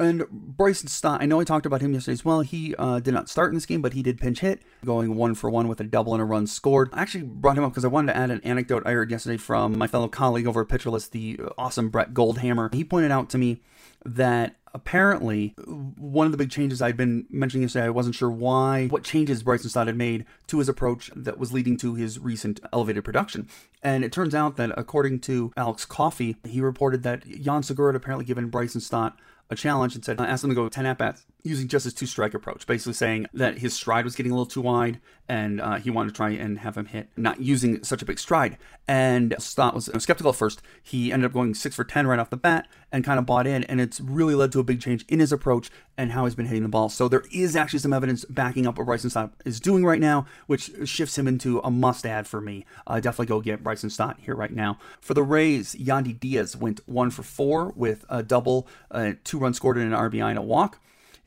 And 0.00 0.26
Bryson 0.30 0.88
Stott, 0.88 1.22
I 1.22 1.26
know 1.26 1.40
I 1.40 1.44
talked 1.44 1.66
about 1.66 1.82
him 1.82 1.92
yesterday 1.92 2.14
as 2.14 2.24
well. 2.24 2.40
He 2.40 2.74
uh, 2.76 3.00
did 3.00 3.12
not 3.12 3.28
start 3.28 3.50
in 3.50 3.54
this 3.54 3.66
game, 3.66 3.82
but 3.82 3.92
he 3.92 4.02
did 4.02 4.18
pinch 4.18 4.40
hit, 4.40 4.62
going 4.82 5.14
one 5.14 5.34
for 5.34 5.50
one 5.50 5.68
with 5.68 5.78
a 5.78 5.84
double 5.84 6.14
and 6.14 6.22
a 6.22 6.24
run 6.24 6.46
scored. 6.46 6.88
I 6.94 7.02
actually 7.02 7.24
brought 7.24 7.58
him 7.58 7.64
up 7.64 7.72
because 7.72 7.84
I 7.84 7.88
wanted 7.88 8.14
to 8.14 8.18
add 8.18 8.30
an 8.30 8.40
anecdote 8.42 8.82
I 8.86 8.92
heard 8.92 9.10
yesterday 9.10 9.36
from 9.36 9.76
my 9.76 9.86
fellow 9.86 10.08
colleague 10.08 10.46
over 10.46 10.62
at 10.62 10.68
Pitcher 10.68 10.88
List, 10.90 11.12
the 11.12 11.38
awesome 11.58 11.90
Brett 11.90 12.14
Goldhammer. 12.14 12.72
He 12.74 12.82
pointed 12.82 13.10
out 13.10 13.28
to 13.30 13.38
me 13.38 13.60
that 14.06 14.56
apparently 14.72 15.54
one 15.66 16.26
of 16.26 16.32
the 16.32 16.38
big 16.38 16.50
changes 16.50 16.80
I'd 16.80 16.96
been 16.96 17.26
mentioning 17.28 17.62
yesterday, 17.62 17.86
I 17.86 17.90
wasn't 17.90 18.14
sure 18.14 18.30
why, 18.30 18.86
what 18.86 19.04
changes 19.04 19.42
Bryson 19.42 19.68
Stott 19.68 19.86
had 19.86 19.96
made 19.96 20.24
to 20.46 20.58
his 20.58 20.68
approach 20.68 21.10
that 21.14 21.38
was 21.38 21.52
leading 21.52 21.76
to 21.78 21.94
his 21.94 22.18
recent 22.18 22.60
elevated 22.72 23.04
production. 23.04 23.48
And 23.82 24.04
it 24.04 24.12
turns 24.12 24.34
out 24.34 24.56
that 24.56 24.70
according 24.78 25.20
to 25.20 25.52
Alex 25.56 25.84
Coffey, 25.84 26.36
he 26.44 26.60
reported 26.60 27.02
that 27.02 27.26
Jean 27.26 27.62
Segura 27.62 27.92
had 27.92 27.96
apparently 27.96 28.24
given 28.24 28.48
Bryson 28.48 28.80
Stott 28.80 29.18
a 29.50 29.56
challenge 29.56 29.94
and 29.94 30.04
said, 30.04 30.20
ask 30.20 30.44
him 30.44 30.50
to 30.50 30.54
go 30.54 30.68
10 30.68 30.86
at 30.86 30.98
bats 30.98 31.26
using 31.42 31.66
just 31.68 31.84
his 31.84 31.94
two 31.94 32.06
strike 32.06 32.34
approach, 32.34 32.66
basically 32.66 32.92
saying 32.92 33.26
that 33.34 33.58
his 33.58 33.74
stride 33.74 34.04
was 34.04 34.14
getting 34.14 34.30
a 34.30 34.34
little 34.34 34.46
too 34.46 34.60
wide 34.60 35.00
and 35.28 35.60
uh, 35.60 35.76
he 35.76 35.90
wanted 35.90 36.10
to 36.10 36.16
try 36.16 36.30
and 36.30 36.58
have 36.60 36.76
him 36.76 36.86
hit, 36.86 37.08
not 37.16 37.40
using 37.40 37.82
such 37.82 38.02
a 38.02 38.04
big 38.04 38.18
stride. 38.18 38.56
And 38.86 39.34
Stott 39.38 39.74
was 39.74 39.90
skeptical 39.98 40.30
at 40.30 40.36
first. 40.36 40.62
He 40.82 41.12
ended 41.12 41.26
up 41.26 41.32
going 41.32 41.54
six 41.54 41.76
for 41.76 41.84
10 41.84 42.06
right 42.06 42.18
off 42.18 42.30
the 42.30 42.36
bat 42.36 42.68
and 42.92 43.04
kind 43.04 43.18
of 43.18 43.26
bought 43.26 43.46
in. 43.46 43.64
And 43.64 43.80
it's 43.80 44.00
really 44.00 44.34
led 44.34 44.52
to 44.52 44.60
a 44.60 44.64
big 44.64 44.80
change 44.80 45.04
in 45.08 45.20
his 45.20 45.32
approach 45.32 45.70
and 45.96 46.12
how 46.12 46.24
he's 46.24 46.34
been 46.34 46.46
hitting 46.46 46.62
the 46.62 46.68
ball. 46.68 46.88
So 46.88 47.08
there 47.08 47.24
is 47.32 47.56
actually 47.56 47.80
some 47.80 47.92
evidence 47.92 48.24
backing 48.24 48.66
up 48.66 48.78
what 48.78 48.86
Bryson 48.86 49.10
Stott 49.10 49.32
is 49.44 49.60
doing 49.60 49.84
right 49.84 50.00
now, 50.00 50.26
which 50.46 50.70
shifts 50.84 51.18
him 51.18 51.28
into 51.28 51.60
a 51.60 51.70
must 51.70 52.06
add 52.06 52.26
for 52.26 52.40
me. 52.40 52.64
Uh, 52.86 53.00
definitely 53.00 53.26
go 53.26 53.40
get 53.40 53.62
Bryson 53.62 53.90
Stott 53.90 54.18
here 54.20 54.34
right 54.34 54.52
now. 54.52 54.78
For 55.00 55.14
the 55.14 55.22
Rays, 55.22 55.74
Yandy 55.74 56.18
Diaz 56.18 56.56
went 56.56 56.80
one 56.86 57.10
for 57.10 57.22
four 57.22 57.72
with 57.76 58.04
a 58.08 58.22
double, 58.22 58.66
uh, 58.90 59.12
two 59.24 59.38
runs 59.38 59.56
scored 59.56 59.78
in 59.78 59.92
an 59.92 59.98
RBI 59.98 60.30
and 60.30 60.38
a 60.38 60.42
walk. 60.42 60.80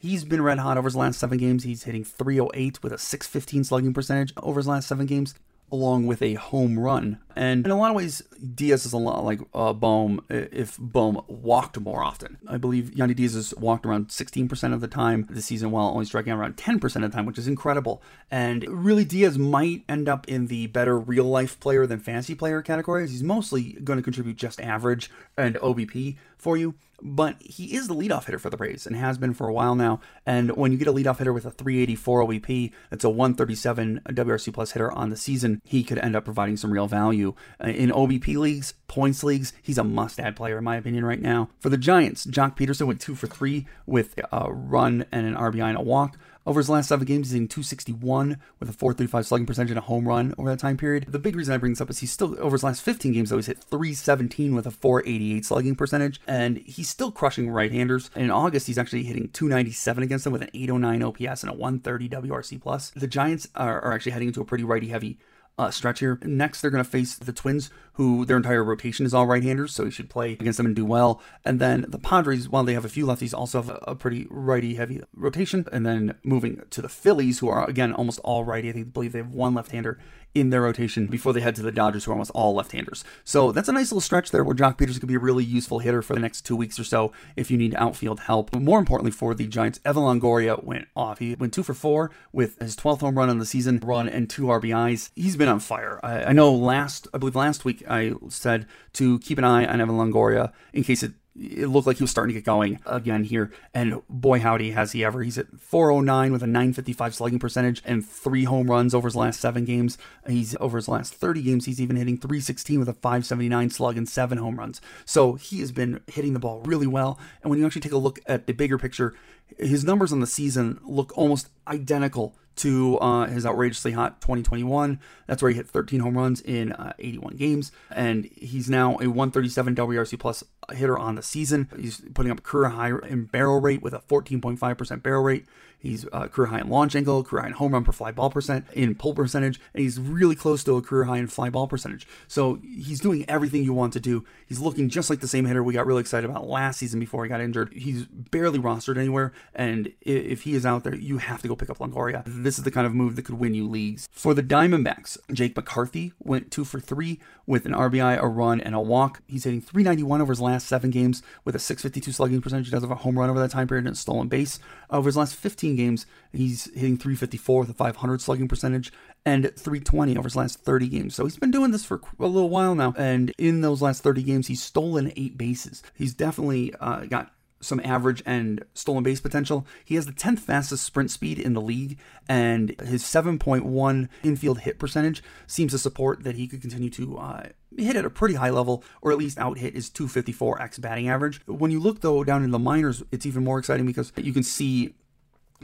He's 0.03 0.25
been 0.25 0.41
red 0.41 0.60
hot 0.60 0.77
over 0.77 0.88
his 0.88 0.98
last 0.98 1.17
seven 1.17 1.38
games. 1.38 1.63
He's 1.63 1.84
hitting 1.84 2.03
308 2.03 2.84
with 2.84 2.91
a 2.91 2.98
615 2.98 3.63
slugging 3.63 3.93
percentage 3.93 4.34
over 4.36 4.60
his 4.60 4.67
last 4.67 4.89
seven 4.89 5.05
games, 5.05 5.34
along 5.72 6.05
with 6.05 6.22
a 6.22 6.36
home 6.36 6.79
run. 6.79 7.20
And 7.36 7.65
in 7.65 7.72
a 7.72 7.77
lot 7.77 7.89
of 7.89 7.96
ways, 7.96 8.22
Diaz 8.53 8.86
is 8.86 8.93
a 8.93 8.98
lot 8.98 9.24
like 9.25 9.39
uh, 9.53 9.74
Bohm 9.74 10.24
if 10.29 10.77
Bohm 10.77 11.22
walked 11.27 11.79
more 11.79 12.03
often. 12.03 12.38
I 12.48 12.58
believe 12.58 12.91
Yandy 12.91 13.15
Diaz 13.15 13.34
has 13.34 13.55
walked 13.55 13.86
around 13.86 14.10
16% 14.10 14.74
of 14.74 14.82
the 14.82 14.88
time 14.88 15.27
this 15.29 15.46
season 15.46 15.72
while 15.72 15.88
only 15.88 16.05
striking 16.05 16.32
out 16.32 16.39
around 16.39 16.58
10% 16.58 16.84
of 16.84 17.01
the 17.01 17.10
time, 17.10 17.25
which 17.25 17.39
is 17.39 17.48
incredible. 17.48 18.03
And 18.29 18.65
really, 18.67 19.03
Diaz 19.03 19.39
might 19.39 19.84
end 19.89 20.08
up 20.08 20.27
in 20.27 20.48
the 20.48 20.67
better 20.67 21.00
real 21.00 21.25
life 21.25 21.60
player 21.60 21.88
than 21.88 22.00
fantasy 22.00 22.36
player 22.36 22.62
categories. 22.62 23.12
He's 23.12 23.24
mostly 23.24 23.74
going 23.84 23.98
to 23.98 24.03
contribute 24.03 24.38
just 24.38 24.62
average 24.62 25.10
and 25.38 25.55
OBP 25.55 26.17
for 26.38 26.55
you 26.55 26.75
but 27.03 27.36
he 27.41 27.75
is 27.75 27.88
the 27.88 27.93
leadoff 27.93 28.25
hitter 28.25 28.39
for 28.39 28.50
the 28.50 28.57
Rays 28.57 28.88
and 28.88 28.95
has 28.95 29.17
been 29.17 29.33
for 29.33 29.48
a 29.48 29.53
while 29.53 29.75
now. 29.75 30.00
And 30.25 30.55
when 30.55 30.72
you 30.72 30.77
get 30.77 30.88
a 30.88 30.93
leadoff 30.93 31.17
hitter 31.17 31.33
with 31.33 31.45
a 31.45 31.51
384 31.51 32.25
OBP, 32.25 32.72
that's 32.89 33.03
a 33.03 33.10
137 33.10 34.01
WRC 34.07 34.53
plus 34.53 34.72
hitter 34.72 34.91
on 34.91 35.10
the 35.10 35.17
season, 35.17 35.62
he 35.65 35.83
could 35.83 36.00
end 36.00 36.15
up 36.15 36.24
providing 36.24 36.55
some 36.55 36.72
real 36.72 36.88
value. 36.88 37.36
Uh, 37.62 37.67
in 37.67 37.91
OBP 37.91 38.38
leagues, 38.38 38.74
points 38.88 39.24
leagues, 39.24 39.51
he's 39.62 39.77
a 39.77 39.83
must 39.83 40.19
add 40.19 40.36
player, 40.36 40.57
in 40.57 40.63
my 40.63 40.77
opinion, 40.77 41.03
right 41.03 41.22
now. 41.22 41.50
For 41.60 41.69
the 41.69 41.77
Giants, 41.77 42.25
Joc 42.25 42.55
Pederson 42.55 42.88
went 42.88 43.01
two 43.01 43.15
for 43.15 43.27
three 43.27 43.67
with 43.86 44.17
a 44.31 44.51
run 44.51 45.05
and 45.12 45.27
an 45.27 45.36
RBI 45.36 45.69
and 45.69 45.77
a 45.77 45.81
walk. 45.81 46.17
Over 46.45 46.59
his 46.59 46.69
last 46.69 46.89
seven 46.89 47.05
games, 47.05 47.27
he's 47.27 47.33
hitting 47.33 47.47
261 47.47 48.38
with 48.59 48.69
a 48.69 48.73
435 48.73 49.25
slugging 49.25 49.45
percentage 49.45 49.71
and 49.71 49.77
a 49.77 49.81
home 49.81 50.07
run 50.07 50.35
over 50.38 50.50
that 50.50 50.59
time 50.59 50.75
period. 50.75 51.05
The 51.07 51.19
big 51.19 51.38
reason 51.38 51.53
I 51.53 51.57
bring 51.57 51.71
this 51.71 51.79
up 51.81 51.89
is 51.89 52.00
he's 52.00 52.12
still, 52.12 52.38
over 52.39 52.55
his 52.55 52.63
last 52.63 52.81
15 52.81 53.13
games, 53.13 53.29
though, 53.29 53.38
he's 53.38 53.47
hit 53.47 53.63
317 53.63 54.53
with 54.53 54.67
a 54.67 54.71
488 54.71 55.45
slugging 55.45 55.75
percentage, 55.75 56.19
and 56.27 56.57
he's 56.57 56.89
still 56.89 57.12
crushing 57.12 57.50
right 57.50 57.71
handers. 57.71 58.09
In 58.15 58.29
August, 58.29 58.67
he's 58.67 58.77
actually 58.77 59.03
hitting 59.03 59.29
297 59.29 60.03
against 60.03 60.25
them 60.25 60.33
with 60.33 60.41
an 60.41 60.50
809 60.53 61.03
OPS 61.03 61.43
and 61.43 61.50
a 61.50 61.55
130 61.55 62.09
WRC. 62.09 62.62
plus. 62.62 62.91
The 62.91 63.07
Giants 63.07 63.47
are, 63.55 63.81
are 63.81 63.93
actually 63.93 64.12
heading 64.12 64.27
into 64.27 64.41
a 64.41 64.45
pretty 64.45 64.65
righty 64.65 64.89
heavy 64.89 65.17
uh, 65.57 65.72
stretch 65.72 66.00
here. 66.00 66.19
Next, 66.24 66.62
they're 66.62 66.72
going 66.72 66.83
to 66.83 66.89
face 66.89 67.15
the 67.15 67.33
Twins, 67.33 67.69
who 67.93 68.25
their 68.25 68.38
entire 68.38 68.63
rotation 68.63 69.05
is 69.05 69.13
all 69.13 69.27
right-handers, 69.27 69.74
so 69.74 69.86
he 69.86 69.91
should 69.91 70.10
play 70.10 70.33
against 70.33 70.57
them 70.57 70.65
and 70.65 70.75
do 70.75 70.86
well. 70.86 71.22
And 71.45 71.60
then 71.60 71.86
the 71.88 72.00
Padres, 72.00 72.50
while 72.50 72.63
they 72.63 72.74
have 72.74 72.86
a 72.86 72.89
few 72.89 73.05
lefties, 73.05 73.33
also 73.33 73.62
have 73.62 73.69
a, 73.69 73.79
a 73.88 73.95
pretty 73.95 74.25
righty-heavy 74.29 75.01
rotation. 75.13 75.65
And 75.72 75.86
then 75.86 76.15
moving 76.24 76.62
to 76.72 76.81
the 76.81 76.89
Phillies, 76.89 77.39
who 77.39 77.50
are 77.50 77.69
again 77.69 77.93
almost 77.93 78.19
all 78.24 78.43
righty. 78.43 78.69
I 78.69 78.72
think 78.72 78.93
believe 78.93 79.12
they 79.12 79.19
have 79.19 79.29
one 79.29 79.53
left-hander 79.53 80.00
in 80.35 80.49
their 80.49 80.61
rotation 80.61 81.07
before 81.07 81.33
they 81.33 81.41
head 81.41 81.55
to 81.55 81.61
the 81.61 81.71
Dodgers, 81.71 82.05
who 82.05 82.11
are 82.11 82.13
almost 82.13 82.31
all 82.31 82.55
left-handers. 82.55 83.03
So 83.23 83.51
that's 83.51 83.69
a 83.69 83.73
nice 83.73 83.91
little 83.91 84.01
stretch 84.01 84.31
there 84.31 84.43
where 84.43 84.55
Joc 84.55 84.77
Peters 84.77 84.99
could 84.99 85.07
be 85.07 85.15
a 85.15 85.19
really 85.19 85.43
useful 85.43 85.79
hitter 85.79 86.01
for 86.01 86.13
the 86.13 86.19
next 86.19 86.41
two 86.41 86.55
weeks 86.55 86.79
or 86.79 86.83
so 86.83 87.11
if 87.35 87.51
you 87.51 87.57
need 87.57 87.75
outfield 87.75 88.21
help. 88.21 88.51
But 88.51 88.61
more 88.61 88.79
importantly 88.79 89.11
for 89.11 89.33
the 89.33 89.47
Giants, 89.47 89.79
Evan 89.85 90.03
Longoria 90.03 90.63
went 90.63 90.87
off. 90.95 91.19
He 91.19 91.35
went 91.35 91.53
two 91.53 91.63
for 91.63 91.73
four 91.73 92.11
with 92.31 92.57
his 92.59 92.75
12th 92.75 93.01
home 93.01 93.17
run 93.17 93.29
on 93.29 93.39
the 93.39 93.45
season, 93.45 93.79
run 93.83 94.09
and 94.09 94.29
two 94.29 94.43
RBIs. 94.43 95.11
He's 95.15 95.35
been 95.35 95.49
on 95.49 95.59
fire. 95.59 95.99
I, 96.03 96.25
I 96.25 96.31
know 96.31 96.51
last, 96.53 97.07
I 97.13 97.17
believe 97.17 97.35
last 97.35 97.65
week 97.65 97.83
I 97.89 98.13
said 98.29 98.65
to 98.93 99.19
keep 99.19 99.37
an 99.37 99.43
eye 99.43 99.65
on 99.65 99.81
Evan 99.81 99.95
Longoria 99.95 100.51
in 100.73 100.83
case 100.83 101.03
it 101.03 101.13
it 101.35 101.67
looked 101.67 101.87
like 101.87 101.97
he 101.97 102.03
was 102.03 102.11
starting 102.11 102.33
to 102.33 102.39
get 102.39 102.45
going 102.45 102.79
again 102.85 103.23
here. 103.23 103.51
And 103.73 104.01
boy, 104.07 104.39
howdy, 104.39 104.71
has 104.71 104.91
he 104.91 105.03
ever. 105.03 105.23
He's 105.23 105.37
at 105.37 105.47
409 105.59 106.31
with 106.31 106.43
a 106.43 106.47
955 106.47 107.15
slugging 107.15 107.39
percentage 107.39 107.81
and 107.85 108.05
three 108.05 108.43
home 108.43 108.69
runs 108.69 108.93
over 108.93 109.07
his 109.07 109.15
last 109.15 109.39
seven 109.39 109.65
games. 109.65 109.97
He's 110.27 110.55
over 110.59 110.77
his 110.77 110.87
last 110.87 111.15
30 111.15 111.41
games, 111.41 111.65
he's 111.65 111.81
even 111.81 111.95
hitting 111.95 112.17
316 112.17 112.79
with 112.79 112.89
a 112.89 112.93
579 112.93 113.69
slug 113.71 113.97
and 113.97 114.07
seven 114.07 114.37
home 114.37 114.59
runs. 114.59 114.79
So 115.05 115.33
he 115.33 115.59
has 115.59 115.71
been 115.71 116.01
hitting 116.07 116.33
the 116.33 116.39
ball 116.39 116.61
really 116.65 116.87
well. 116.87 117.19
And 117.41 117.49
when 117.49 117.59
you 117.59 117.65
actually 117.65 117.81
take 117.81 117.91
a 117.91 117.97
look 117.97 118.19
at 118.27 118.45
the 118.45 118.53
bigger 118.53 118.77
picture, 118.77 119.15
his 119.57 119.83
numbers 119.83 120.11
on 120.11 120.19
the 120.19 120.27
season 120.27 120.79
look 120.83 121.17
almost 121.17 121.49
identical 121.67 122.35
to 122.57 122.98
uh, 123.00 123.27
his 123.27 123.45
outrageously 123.45 123.93
hot 123.93 124.22
2021. 124.22 125.00
That's 125.27 125.41
where 125.41 125.51
he 125.51 125.57
hit 125.57 125.67
13 125.67 126.00
home 126.00 126.17
runs 126.17 126.41
in 126.41 126.72
uh, 126.74 126.93
81 127.00 127.36
games, 127.36 127.72
and 127.91 128.25
he's 128.36 128.69
now 128.69 128.93
a 129.00 129.07
137 129.07 129.75
WRC 129.75 130.19
plus 130.19 130.43
hitter 130.72 130.98
on 130.98 131.15
the 131.15 131.24
season. 131.24 131.69
He's 131.77 132.01
putting 132.13 132.31
up 132.31 132.43
career 132.43 132.69
high 132.69 132.91
in 133.07 133.25
barrel 133.25 133.60
rate 133.60 133.81
with 133.81 133.93
a 133.93 134.00
14.5% 134.00 135.03
barrel 135.03 135.24
rate. 135.24 135.45
He's 135.83 136.05
uh, 136.13 136.29
career 136.29 136.47
high 136.47 136.61
in 136.61 136.69
launch 136.69 136.95
angle, 136.95 137.25
career 137.25 137.41
high 137.41 137.49
in 137.49 137.53
home 137.53 137.73
run 137.73 137.83
per 137.83 137.91
fly 137.91 138.11
ball 138.11 138.29
percent, 138.29 138.65
in 138.73 138.95
pull 138.95 139.13
percentage, 139.13 139.59
and 139.73 139.83
he's 139.83 139.99
really 139.99 140.33
close 140.33 140.63
to 140.63 140.77
a 140.77 140.81
career 140.81 141.03
high 141.03 141.17
in 141.17 141.27
fly 141.27 141.49
ball 141.49 141.67
percentage. 141.67 142.07
So 142.27 142.59
he's 142.63 143.01
doing 143.01 143.25
everything 143.27 143.65
you 143.65 143.73
want 143.73 143.91
to 143.93 143.99
do. 143.99 144.23
He's 144.47 144.61
looking 144.61 144.87
just 144.87 145.09
like 145.09 145.19
the 145.19 145.27
same 145.27 145.45
hitter 145.45 145.61
we 145.61 145.73
got 145.73 145.85
really 145.85 145.99
excited 145.99 146.29
about 146.29 146.47
last 146.47 146.79
season 146.79 147.01
before 147.01 147.25
he 147.25 147.29
got 147.29 147.41
injured. 147.41 147.73
He's 147.73 148.05
barely 148.05 148.59
rostered 148.59 148.97
anywhere, 148.97 149.33
and 149.53 149.91
if 149.99 150.43
he 150.43 150.55
is 150.55 150.65
out 150.65 150.85
there, 150.85 150.95
you 150.95 151.17
have 151.17 151.41
to 151.41 151.49
go 151.49 151.55
pick 151.55 151.69
up 151.69 151.79
Longoria. 151.79 152.23
This 152.25 152.57
is 152.57 152.63
the 152.63 152.71
kind 152.71 152.87
of 152.87 152.93
move 152.93 153.17
that 153.17 153.23
could 153.23 153.37
win 153.37 153.53
you 153.53 153.67
leagues. 153.67 154.07
For 154.09 154.33
the 154.33 154.41
Diamondbacks, 154.41 155.17
Jake 155.33 155.55
McCarthy 155.55 156.13
went 156.19 156.49
two 156.49 156.63
for 156.63 156.79
three 156.79 157.19
with 157.45 157.65
an 157.65 157.73
RBI, 157.73 158.21
a 158.21 158.27
run, 158.27 158.61
and 158.61 158.73
a 158.73 158.79
walk. 158.79 159.21
He's 159.27 159.43
hitting 159.43 159.59
391 159.61 160.21
over 160.21 160.31
his 160.31 160.39
last 160.39 160.67
seven 160.67 160.91
games 160.91 161.21
with 161.43 161.55
a 161.55 161.59
652 161.59 162.11
slugging 162.13 162.41
percentage. 162.41 162.67
He 162.67 162.71
does 162.71 162.83
have 162.83 162.91
a 162.91 162.95
home 162.95 163.19
run 163.19 163.29
over 163.29 163.39
that 163.39 163.51
time 163.51 163.67
period 163.67 163.85
and 163.85 163.95
a 163.95 163.97
stolen 163.97 164.29
base. 164.29 164.59
Over 164.89 165.07
his 165.07 165.17
last 165.17 165.35
15 165.35 165.72
games, 165.75 166.05
he's 166.31 166.65
hitting 166.73 166.97
354 166.97 167.61
with 167.61 167.69
a 167.69 167.73
500 167.73 168.21
slugging 168.21 168.47
percentage 168.47 168.91
and 169.25 169.43
320 169.43 170.17
over 170.17 170.25
his 170.25 170.35
last 170.35 170.59
30 170.59 170.87
games. 170.87 171.15
So 171.15 171.23
he's 171.23 171.37
been 171.37 171.51
doing 171.51 171.71
this 171.71 171.85
for 171.85 172.01
a 172.19 172.27
little 172.27 172.49
while 172.49 172.75
now. 172.75 172.93
And 172.97 173.33
in 173.37 173.61
those 173.61 173.81
last 173.81 174.03
30 174.03 174.23
games, 174.23 174.47
he's 174.47 174.61
stolen 174.61 175.13
eight 175.15 175.37
bases. 175.37 175.83
He's 175.95 176.13
definitely 176.13 176.73
uh, 176.79 177.05
got 177.05 177.31
some 177.63 177.81
average 177.83 178.21
and 178.25 178.63
stolen 178.73 179.03
base 179.03 179.21
potential. 179.21 179.65
He 179.85 179.95
has 179.95 180.05
the 180.05 180.11
10th 180.11 180.39
fastest 180.39 180.83
sprint 180.83 181.11
speed 181.11 181.39
in 181.39 181.53
the 181.53 181.61
league, 181.61 181.97
and 182.27 182.69
his 182.81 183.03
7.1 183.03 184.09
infield 184.23 184.59
hit 184.59 184.79
percentage 184.79 185.23
seems 185.47 185.71
to 185.71 185.77
support 185.77 186.23
that 186.23 186.35
he 186.35 186.47
could 186.47 186.61
continue 186.61 186.89
to 186.91 187.17
uh, 187.17 187.43
hit 187.77 187.95
at 187.95 188.05
a 188.05 188.09
pretty 188.09 188.35
high 188.35 188.49
level, 188.49 188.83
or 189.01 189.11
at 189.11 189.17
least 189.17 189.39
out 189.39 189.57
hit 189.57 189.75
his 189.75 189.89
254x 189.89 190.79
batting 190.81 191.09
average. 191.09 191.41
When 191.47 191.71
you 191.71 191.79
look 191.79 192.01
though 192.01 192.23
down 192.23 192.43
in 192.43 192.51
the 192.51 192.59
minors, 192.59 193.03
it's 193.11 193.25
even 193.25 193.43
more 193.43 193.59
exciting 193.59 193.85
because 193.85 194.11
you 194.17 194.33
can 194.33 194.43
see 194.43 194.93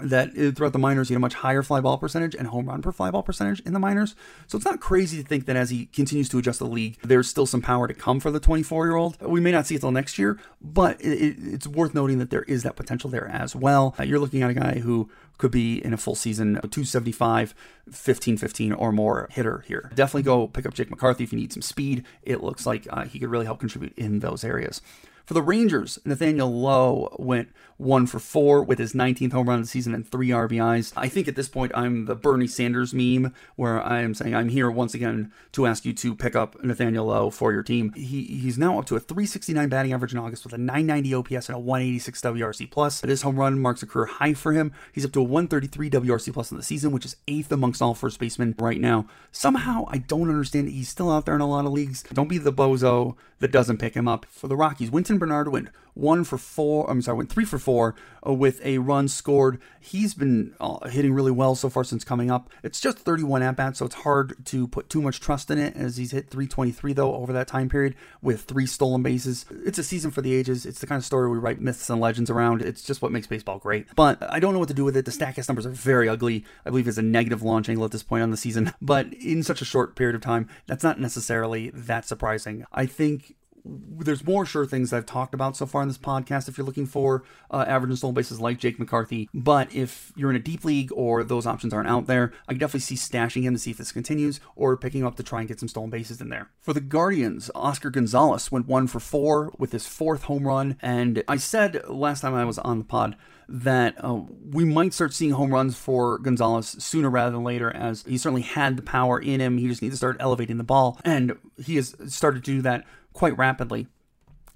that 0.04 0.34
throughout 0.56 0.74
the 0.74 0.80
minors 0.80 1.10
he 1.10 1.14
had 1.14 1.18
a 1.18 1.22
much 1.22 1.36
higher 1.36 1.64
fly 1.64 1.82
ball 1.82 1.98
percentage 1.98 2.36
and 2.36 2.48
home 2.48 2.68
run 2.68 2.82
per 2.82 2.92
fly 2.92 3.12
ball 3.12 3.24
percentage 3.24 3.60
in 3.62 3.74
the 3.74 3.80
minors. 3.80 4.16
So 4.48 4.58
it's 4.58 4.66
not 4.66 4.80
crazy 4.80 5.22
to 5.22 5.28
think 5.28 5.46
that 5.46 5.56
as 5.56 5.70
he 5.70 5.88
continues 5.88 6.30
to 6.30 6.38
adjust 6.38 6.60
the 6.60 6.66
league, 6.66 6.98
there's 7.04 7.30
still 7.30 7.46
some 7.46 7.62
power 7.62 7.88
to 7.88 7.94
come 7.94 8.20
for 8.20 8.32
the 8.32 8.40
24 8.40 8.86
year 8.88 8.96
old. 8.96 9.22
We 9.22 9.40
may 9.40 9.52
not 9.52 9.68
see 9.68 9.76
it 9.76 9.82
till 9.82 9.92
next 9.92 10.18
year, 10.18 10.40
but 10.62 11.00
it, 11.02 11.38
it's 11.40 11.68
worth 11.68 11.94
noting 11.94 12.20
that 12.20 12.30
there 12.30 12.44
is 12.44 12.64
that 12.64 12.76
potential 12.76 13.10
there 13.10 13.28
as 13.28 13.56
well. 13.56 13.96
Uh, 14.00 14.04
you're 14.04 14.20
looking 14.20 14.42
at 14.42 14.50
a 14.50 14.54
guy 14.54 14.80
who 14.80 15.10
could 15.38 15.52
be 15.52 15.84
in 15.84 15.94
a 15.94 15.98
full 15.98 16.16
season 16.16 16.56
275, 16.56 17.56
15 17.90 18.38
15 18.38 18.74
or 18.74 18.92
more 18.92 19.28
hitter 19.32 19.64
here. 19.68 19.92
Definitely 19.96 20.24
go 20.24 20.48
pick 20.48 20.66
up 20.66 20.74
Jake 20.74 20.90
McCarthy 20.90 21.24
if 21.24 21.32
you 21.32 21.40
need 21.40 21.54
some 21.54 21.62
speed. 21.62 22.06
It 22.24 22.44
looks 22.44 22.66
like 22.66 22.88
uh, 22.90 23.06
he 23.06 23.20
could 23.20 23.30
really 23.30 23.46
help 23.46 23.60
contribute 23.60 23.98
in 23.98 24.20
those 24.20 24.44
areas. 24.44 24.82
For 25.30 25.36
the 25.36 25.44
Rangers, 25.44 26.00
Nathaniel 26.06 26.52
Lowe 26.52 27.16
went 27.20 27.50
one 27.78 28.08
for 28.08 28.18
four 28.18 28.64
with 28.64 28.80
his 28.80 28.94
19th 28.94 29.32
home 29.32 29.48
run 29.48 29.60
of 29.60 29.66
the 29.66 29.70
season 29.70 29.94
and 29.94 30.04
three 30.06 30.30
RBIs. 30.30 30.92
I 30.98 31.08
think 31.08 31.28
at 31.28 31.36
this 31.36 31.48
point 31.48 31.72
I'm 31.76 32.06
the 32.06 32.16
Bernie 32.16 32.48
Sanders 32.48 32.96
meme 32.96 33.32
where 33.56 33.80
I 33.80 34.02
am 34.02 34.16
saying 34.16 34.34
I'm 34.34 34.50
here 34.50 34.72
once 34.72 34.96
again 34.96 35.32
to 35.52 35.68
ask 35.68 35.86
you 35.86 35.94
to 35.94 36.16
pick 36.16 36.36
up 36.36 36.64
Nathaniel 36.64 37.06
Lowe 37.06 37.30
for 37.30 37.54
your 37.54 37.62
team. 37.62 37.94
He 37.94 38.24
he's 38.24 38.58
now 38.58 38.80
up 38.80 38.86
to 38.88 38.96
a 38.96 39.00
369 39.00 39.70
batting 39.70 39.94
average 39.94 40.14
in 40.14 40.18
August 40.18 40.46
with 40.46 40.54
a 40.54 40.58
990 40.58 41.14
OPS 41.14 41.48
and 41.48 41.56
a 41.56 41.60
186 41.60 42.22
WRC 42.22 42.72
plus. 42.72 43.02
This 43.02 43.22
home 43.22 43.40
run 43.40 43.60
marks 43.60 43.84
a 43.84 43.86
career 43.86 44.08
high 44.08 44.34
for 44.34 44.54
him. 44.54 44.74
He's 44.92 45.06
up 45.06 45.12
to 45.12 45.20
a 45.20 45.24
133 45.24 45.92
WRC 45.92 46.34
plus 46.34 46.50
in 46.50 46.58
the 46.58 46.64
season, 46.64 46.92
which 46.92 47.06
is 47.06 47.18
eighth 47.28 47.52
amongst 47.52 47.84
all 47.84 47.94
first 47.94 48.20
basemen 48.20 48.56
right 48.58 48.82
now. 48.82 49.06
Somehow 49.32 49.86
I 49.90 50.00
don't 50.00 50.30
understand 50.30 50.70
it. 50.70 50.72
He's 50.72 50.90
still 50.90 51.12
out 51.12 51.28
there 51.28 51.36
in 51.36 51.42
a 51.42 51.48
lot 51.48 51.68
of 51.68 51.72
leagues. 51.72 52.02
Don't 52.02 52.30
be 52.30 52.40
the 52.40 52.52
bozo 52.52 53.16
that 53.40 53.52
doesn't 53.52 53.78
pick 53.78 53.96
him 53.96 54.08
up. 54.08 54.26
For 54.30 54.48
the 54.48 54.56
Rockies, 54.56 54.92
Wynton 54.92 55.18
Bernard 55.18 55.52
went 55.52 55.70
one 56.00 56.24
for 56.24 56.38
four. 56.38 56.90
I'm 56.90 57.02
sorry, 57.02 57.18
went 57.18 57.30
three 57.30 57.46
for 57.46 57.60
four 57.60 57.96
uh, 58.26 58.34
with 58.34 58.64
a 58.66 58.78
run 58.80 59.08
scored. 59.08 59.60
He's 59.80 60.14
been 60.14 60.56
uh, 60.60 60.88
hitting 60.88 61.14
really 61.14 61.32
well 61.32 61.56
so 61.56 61.70
far 61.70 61.84
since 61.84 62.04
coming 62.04 62.32
up. 62.32 62.50
It's 62.64 62.80
just 62.80 63.00
31 63.00 63.42
at 63.42 63.56
bats, 63.56 63.80
so 63.80 63.86
it's 63.86 63.96
hard 63.96 64.46
to 64.48 64.68
put 64.68 64.90
too 64.90 65.02
much 65.02 65.20
trust 65.20 65.52
in 65.52 65.58
it 65.58 65.76
as 65.76 65.98
he's 65.98 66.12
hit 66.12 66.30
323 66.30 66.94
though 66.94 67.16
over 67.16 67.34
that 67.34 67.48
time 67.48 67.70
period 67.70 67.96
with 68.22 68.42
three 68.42 68.66
stolen 68.66 69.04
bases. 69.04 69.46
It's 69.66 69.78
a 69.78 69.84
season 69.84 70.12
for 70.12 70.22
the 70.22 70.34
ages. 70.34 70.66
It's 70.66 70.80
the 70.80 70.88
kind 70.88 71.00
of 71.00 71.06
story 71.06 71.30
we 71.30 71.38
write 71.38 71.62
myths 71.62 71.90
and 71.90 72.00
legends 72.00 72.30
around. 72.30 72.62
It's 72.62 72.84
just 72.84 73.02
what 73.02 73.12
makes 73.12 73.28
baseball 73.28 73.60
great. 73.60 73.88
But 73.96 74.22
I 74.32 74.40
don't 74.40 74.54
know 74.54 74.60
what 74.60 74.70
to 74.70 74.74
do 74.74 74.86
with 74.86 74.98
it. 74.98 75.06
The 75.06 75.12
Statcast 75.12 75.48
numbers 75.48 75.66
are 75.66 75.72
very 75.72 76.10
ugly. 76.10 76.46
I 76.66 76.70
believe 76.70 76.88
it's 76.88 76.98
a 76.98 77.04
negative 77.04 77.42
launch 77.42 77.70
angle 77.70 77.86
at 77.86 77.92
this 77.92 78.04
point 78.04 78.24
on 78.24 78.32
the 78.32 78.38
season. 78.38 78.74
But 78.82 79.14
in 79.14 79.44
such 79.44 79.62
a 79.62 79.66
short 79.66 79.96
period 79.96 80.16
of 80.16 80.22
time, 80.22 80.48
that's 80.66 80.84
not 80.84 81.00
necessarily 81.00 81.70
that 81.72 82.06
surprising. 82.06 82.66
I 82.72 82.86
think 82.86 83.36
there's 83.66 84.26
more 84.26 84.46
sure 84.46 84.66
things 84.66 84.94
I've 84.94 85.06
talked 85.06 85.34
about 85.34 85.58
so 85.58 85.66
far 85.66 85.82
in 85.82 85.88
this 85.88 85.98
podcast 85.98 86.48
if 86.48 86.58
you're 86.58 86.66
looking 86.66 86.86
for 86.86 87.24
uh, 87.52 87.66
average 87.68 87.98
stolen 87.98 88.16
bases 88.16 88.40
like 88.40 88.60
Jake 88.60 88.80
McCarthy. 88.80 89.30
But 89.34 89.74
if 89.74 90.12
you're 90.16 90.30
in 90.30 90.36
a 90.36 90.40
deep 90.40 90.64
league 90.64 90.92
or 90.94 91.24
those 91.24 91.46
options 91.46 91.74
aren't 91.74 91.90
out 91.90 92.08
there, 92.08 92.34
I 92.48 92.54
can 92.54 92.60
definitely 92.60 92.82
see 92.82 92.96
stashing 92.96 93.44
him 93.44 93.54
to 93.54 93.60
see 93.60 93.72
if 93.72 93.78
this 93.78 93.92
continues 93.92 94.40
or 94.56 94.78
picking 94.78 95.02
him 95.02 95.08
up 95.08 95.16
to 95.18 95.24
try 95.24 95.40
and 95.40 95.48
get 95.48 95.60
some 95.60 95.70
stolen 95.70 95.90
bases 95.90 96.22
in 96.22 96.30
there. 96.30 96.50
For 96.62 96.74
the 96.74 96.82
Guardians, 96.82 97.50
Oscar 97.56 97.90
Gonzalez 97.90 98.52
went 98.52 98.68
one 98.68 98.88
for 98.88 99.00
four 99.00 99.52
with 99.58 99.72
his 99.72 99.88
fourth 99.88 100.24
home 100.24 100.48
run. 100.48 100.78
And 100.82 101.24
I 101.28 101.38
said 101.38 101.88
last 101.88 102.22
time 102.22 102.34
I 102.34 102.46
was 102.46 102.60
on 102.60 102.80
the 102.80 102.86
pod 102.86 103.16
that 103.52 103.96
uh, 104.04 104.22
we 104.52 104.64
might 104.64 104.94
start 104.94 105.14
seeing 105.14 105.32
home 105.32 105.52
runs 105.52 105.76
for 105.76 106.20
Gonzalez 106.20 106.76
sooner 106.80 107.10
rather 107.10 107.32
than 107.32 107.44
later, 107.44 107.76
as 107.76 108.04
he 108.04 108.18
certainly 108.18 108.44
had 108.44 108.78
the 108.78 108.84
power 108.84 109.20
in 109.20 109.40
him. 109.40 109.58
He 109.58 109.68
just 109.68 109.82
needs 109.82 109.94
to 109.94 109.98
start 109.98 110.18
elevating 110.20 110.58
the 110.58 110.64
ball, 110.64 111.00
and 111.04 111.36
he 111.58 111.76
has 111.78 111.96
started 112.08 112.46
to 112.46 112.52
do 112.52 112.62
that 112.62 112.86
quite 113.20 113.38
rapidly. 113.38 113.86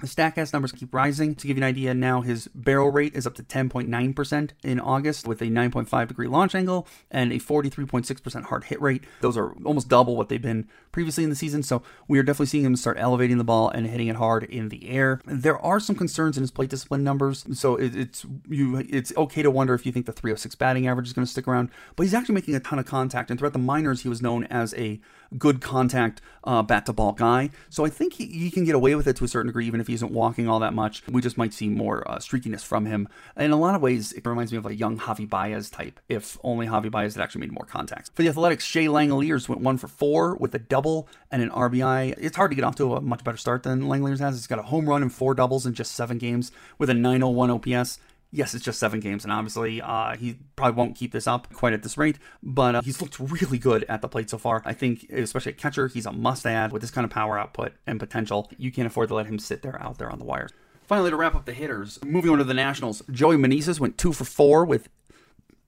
The 0.03 0.09
Statcast 0.09 0.51
numbers 0.51 0.73
keep 0.73 0.93
rising. 0.93 1.33
To 1.33 1.47
give 1.47 1.55
you 1.55 1.63
an 1.63 1.69
idea, 1.69 1.93
now 1.93 2.19
his 2.19 2.49
barrel 2.53 2.91
rate 2.91 3.15
is 3.15 3.25
up 3.25 3.35
to 3.35 3.43
10.9% 3.43 4.49
in 4.61 4.79
August 4.81 5.25
with 5.25 5.41
a 5.41 5.45
9.5 5.45 6.07
degree 6.09 6.27
launch 6.27 6.53
angle 6.55 6.89
and 7.09 7.31
a 7.31 7.37
43.6% 7.37 8.43
hard 8.43 8.65
hit 8.65 8.81
rate. 8.81 9.05
Those 9.21 9.37
are 9.37 9.53
almost 9.63 9.87
double 9.87 10.17
what 10.17 10.27
they've 10.27 10.41
been 10.41 10.67
previously 10.91 11.23
in 11.23 11.29
the 11.29 11.37
season. 11.37 11.63
So 11.63 11.83
we 12.09 12.19
are 12.19 12.23
definitely 12.23 12.47
seeing 12.47 12.65
him 12.65 12.75
start 12.75 12.97
elevating 12.99 13.37
the 13.37 13.45
ball 13.45 13.69
and 13.69 13.87
hitting 13.87 14.09
it 14.09 14.17
hard 14.17 14.43
in 14.43 14.67
the 14.67 14.89
air. 14.89 15.21
There 15.25 15.57
are 15.57 15.79
some 15.79 15.95
concerns 15.95 16.35
in 16.35 16.43
his 16.43 16.51
plate 16.51 16.69
discipline 16.69 17.05
numbers, 17.05 17.45
so 17.57 17.77
it, 17.77 17.95
it's 17.95 18.25
you. 18.49 18.75
It's 18.89 19.13
okay 19.15 19.41
to 19.41 19.49
wonder 19.49 19.73
if 19.73 19.85
you 19.85 19.93
think 19.93 20.05
the 20.05 20.11
306 20.11 20.53
batting 20.55 20.85
average 20.85 21.07
is 21.07 21.13
going 21.13 21.25
to 21.25 21.31
stick 21.31 21.47
around. 21.47 21.69
But 21.95 22.03
he's 22.03 22.13
actually 22.13 22.35
making 22.35 22.55
a 22.55 22.59
ton 22.59 22.77
of 22.77 22.85
contact, 22.85 23.29
and 23.29 23.39
throughout 23.39 23.53
the 23.53 23.59
minors, 23.59 24.01
he 24.01 24.09
was 24.09 24.21
known 24.21 24.43
as 24.45 24.73
a 24.73 24.99
good 25.37 25.61
contact 25.61 26.21
uh, 26.43 26.61
bat 26.61 26.85
to 26.85 26.93
ball 26.93 27.13
guy. 27.13 27.49
So 27.69 27.85
I 27.85 27.89
think 27.89 28.13
he, 28.13 28.25
he, 28.25 28.51
can 28.51 28.65
get 28.65 28.75
away 28.75 28.95
with 28.95 29.07
it 29.07 29.15
to 29.17 29.25
a 29.25 29.27
certain 29.27 29.47
degree, 29.47 29.65
even 29.65 29.79
if 29.79 29.87
he 29.87 29.92
isn't 29.93 30.11
walking 30.11 30.47
all 30.47 30.59
that 30.59 30.73
much. 30.73 31.03
We 31.07 31.21
just 31.21 31.37
might 31.37 31.53
see 31.53 31.69
more 31.69 32.09
uh, 32.09 32.17
streakiness 32.17 32.63
from 32.63 32.85
him. 32.85 33.07
In 33.37 33.51
a 33.51 33.57
lot 33.57 33.75
of 33.75 33.81
ways, 33.81 34.11
it 34.13 34.25
reminds 34.25 34.51
me 34.51 34.57
of 34.57 34.65
a 34.65 34.75
young 34.75 34.97
Javi 34.97 35.29
Baez 35.29 35.69
type, 35.69 35.99
if 36.09 36.37
only 36.43 36.67
Javi 36.67 36.91
Baez 36.91 37.15
had 37.15 37.23
actually 37.23 37.41
made 37.41 37.51
more 37.51 37.65
contacts. 37.65 38.11
For 38.13 38.23
the 38.23 38.29
Athletics, 38.29 38.65
Shea 38.65 38.85
Langeliers 38.85 39.47
went 39.47 39.61
one 39.61 39.77
for 39.77 39.87
four 39.87 40.35
with 40.35 40.53
a 40.55 40.59
double 40.59 41.07
and 41.31 41.41
an 41.41 41.49
RBI. 41.49 42.15
It's 42.17 42.35
hard 42.35 42.51
to 42.51 42.55
get 42.55 42.65
off 42.65 42.75
to 42.77 42.95
a 42.95 43.01
much 43.01 43.23
better 43.23 43.37
start 43.37 43.63
than 43.63 43.83
Langeliers 43.83 44.19
has. 44.19 44.35
He's 44.35 44.47
got 44.47 44.59
a 44.59 44.63
home 44.63 44.87
run 44.87 45.01
and 45.01 45.13
four 45.13 45.33
doubles 45.33 45.65
in 45.65 45.73
just 45.73 45.93
seven 45.93 46.17
games 46.17 46.51
with 46.77 46.89
a 46.89 46.93
901 46.93 47.51
OPS 47.51 47.99
yes, 48.33 48.53
it's 48.53 48.65
just 48.65 48.79
seven 48.79 48.99
games, 48.99 49.23
and 49.23 49.31
obviously 49.31 49.81
uh, 49.81 50.17
he 50.17 50.37
probably 50.55 50.75
won't 50.75 50.95
keep 50.95 51.13
this 51.13 51.27
up 51.27 51.53
quite 51.53 51.71
at 51.71 51.83
this 51.83 51.97
rate, 51.97 52.17
but 52.41 52.75
uh, 52.75 52.81
he's 52.81 53.01
looked 53.01 53.19
really 53.19 53.57
good 53.57 53.85
at 53.87 54.01
the 54.01 54.09
plate 54.09 54.29
so 54.29 54.37
far. 54.37 54.61
I 54.65 54.73
think, 54.73 55.09
especially 55.11 55.53
at 55.53 55.57
catcher, 55.57 55.87
he's 55.87 56.05
a 56.05 56.11
must 56.11 56.45
add 56.45 56.71
with 56.73 56.81
this 56.81 56.91
kind 56.91 57.05
of 57.05 57.11
power 57.11 57.37
output 57.37 57.73
and 57.87 57.99
potential. 57.99 58.51
You 58.57 58.71
can't 58.71 58.87
afford 58.87 59.09
to 59.09 59.15
let 59.15 59.27
him 59.27 59.39
sit 59.39 59.61
there 59.61 59.81
out 59.81 59.99
there 59.99 60.09
on 60.09 60.19
the 60.19 60.25
wires. 60.25 60.51
Finally, 60.85 61.11
to 61.11 61.15
wrap 61.15 61.35
up 61.35 61.45
the 61.45 61.53
hitters, 61.53 61.99
moving 62.03 62.29
on 62.31 62.39
to 62.39 62.43
the 62.43 62.53
Nationals, 62.53 63.03
Joey 63.09 63.37
Meneses 63.37 63.79
went 63.79 63.97
two 63.97 64.11
for 64.11 64.25
four 64.25 64.65
with 64.65 64.89